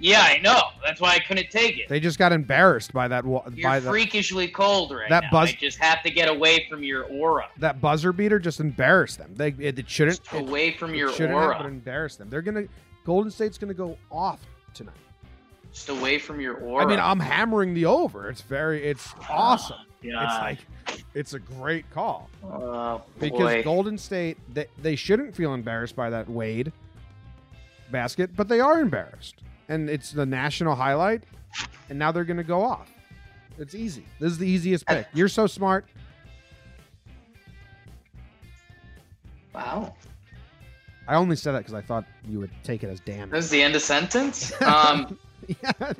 [0.00, 0.60] Yeah, I know.
[0.84, 1.88] That's why I couldn't take it.
[1.88, 3.24] They just got embarrassed by that.
[3.24, 5.30] wa- You're by the freakishly cold right That now.
[5.30, 7.48] buzz- I just have to get away from your aura.
[7.58, 8.38] that buzzer beater.
[8.38, 9.34] Just embarrassed them.
[9.34, 10.22] They it, it shouldn't.
[10.22, 11.68] Just It, away from it your shouldn't have, but aura.
[11.68, 12.30] embarrass them.
[12.30, 12.64] They're gonna.
[13.04, 14.40] Golden State's gonna go off
[14.74, 14.94] tonight.
[15.72, 16.84] just away from your aura.
[16.84, 18.28] I mean, I'm hammering the over.
[18.30, 19.76] It's very, it's oh awesome.
[20.00, 20.58] It's like,
[21.14, 23.64] it's a great call oh, because.
[23.64, 26.70] Golden State they, they shouldn't feel embarrassed by that Wade
[27.90, 29.36] basket, but they are embarrassed,
[29.68, 31.24] and it's the national highlight,
[31.88, 32.88] and now they're going to go off.
[33.58, 34.04] It's easy.
[34.20, 35.06] This is the easiest pick.
[35.12, 35.86] You're so smart.
[39.58, 39.94] wow.
[41.06, 43.30] I only said that because I thought you would take it as damn.
[43.30, 44.52] That was the end of sentence.
[44.62, 45.72] Um, yeah.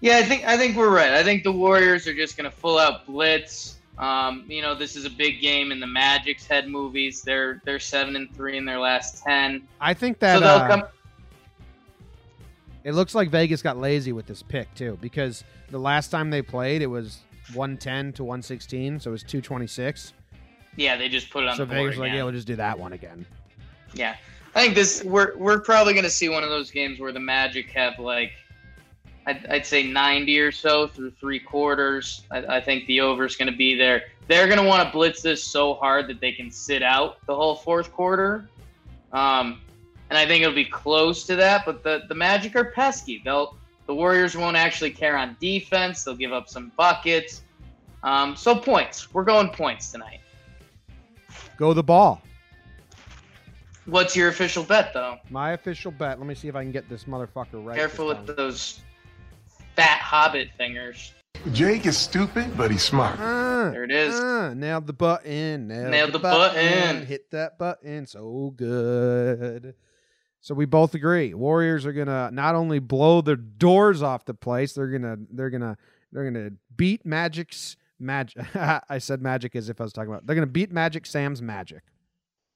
[0.00, 1.12] yeah, I think I think we're right.
[1.12, 3.76] I think the Warriors are just going to full out blitz.
[3.96, 7.22] Um, you know, this is a big game in the Magic's head movies.
[7.22, 9.68] They're they're seven and three in their last ten.
[9.80, 10.82] I think that so they'll uh, come.
[12.88, 16.40] It looks like Vegas got lazy with this pick too because the last time they
[16.40, 17.18] played it was
[17.52, 20.14] 110 to 116, so it was 226.
[20.76, 22.46] Yeah, they just put it on So the board Vegas was like, yeah, we'll just
[22.46, 23.26] do that one again.
[23.92, 24.16] Yeah,
[24.54, 27.20] I think this we're we're probably going to see one of those games where the
[27.20, 28.32] Magic have like,
[29.26, 32.22] I'd, I'd say ninety or so through three quarters.
[32.30, 34.04] I, I think the over is going to be there.
[34.28, 37.36] They're going to want to blitz this so hard that they can sit out the
[37.36, 38.48] whole fourth quarter,
[39.12, 39.60] um,
[40.10, 41.64] and I think it'll be close to that.
[41.66, 43.20] But the the Magic are pesky.
[43.24, 43.56] They'll
[43.86, 46.04] the Warriors won't actually care on defense.
[46.04, 47.42] They'll give up some buckets.
[48.02, 49.12] Um, so points.
[49.14, 50.20] We're going points tonight.
[51.56, 52.22] Go the ball.
[53.86, 55.16] What's your official bet though?
[55.30, 56.18] My official bet.
[56.18, 57.76] Let me see if I can get this motherfucker right.
[57.76, 58.36] Careful with time.
[58.36, 58.80] those
[59.74, 61.12] fat hobbit fingers.
[61.52, 63.18] Jake is stupid, but he's smart.
[63.18, 64.14] Uh, There it is.
[64.18, 65.68] uh, nailed the button.
[65.68, 66.54] Nailed, Nailed the, the button.
[66.80, 67.06] button.
[67.06, 68.06] Hit that button.
[68.06, 69.74] So good.
[70.48, 71.34] So we both agree.
[71.34, 75.76] Warriors are gonna not only blow their doors off the place, they're gonna they're gonna
[76.10, 78.42] they're gonna beat Magic's magic.
[78.54, 80.26] I said magic as if I was talking about.
[80.26, 81.82] They're gonna beat Magic Sam's magic.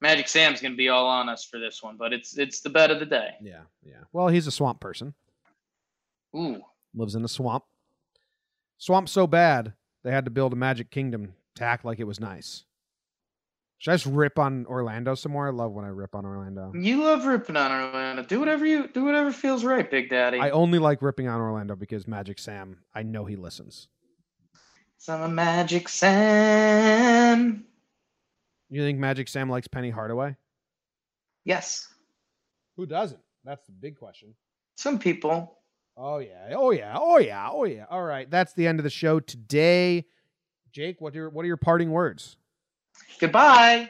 [0.01, 2.89] Magic Sam's gonna be all on us for this one, but it's it's the bet
[2.89, 3.35] of the day.
[3.43, 4.05] Yeah, yeah.
[4.11, 5.13] Well, he's a swamp person.
[6.35, 6.63] Ooh,
[6.95, 7.63] Lives in a swamp.
[8.79, 9.73] Swamp so bad
[10.03, 12.65] they had to build a magic kingdom to act like it was nice.
[13.83, 15.47] Should I just rip on Orlando some more?
[15.47, 16.71] I love when I rip on Orlando.
[16.73, 18.23] you love ripping on Orlando.
[18.23, 20.39] Do whatever you do, whatever feels right, Big Daddy.
[20.39, 23.89] I only like ripping on Orlando because Magic Sam, I know he listens.
[25.09, 27.65] I'm a Magic Sam.
[28.69, 30.37] You think Magic Sam likes Penny Hardaway?
[31.43, 31.85] Yes,
[32.77, 33.19] Who doesn't?
[33.43, 34.33] That's the big question.
[34.77, 35.57] some people.
[35.97, 36.53] Oh yeah.
[36.55, 36.95] Oh yeah.
[36.97, 37.49] Oh yeah.
[37.51, 37.83] Oh yeah.
[37.89, 38.31] All right.
[38.31, 40.05] That's the end of the show today.
[40.71, 42.37] Jake, what are your, what are your parting words?
[43.19, 43.89] Goodbye.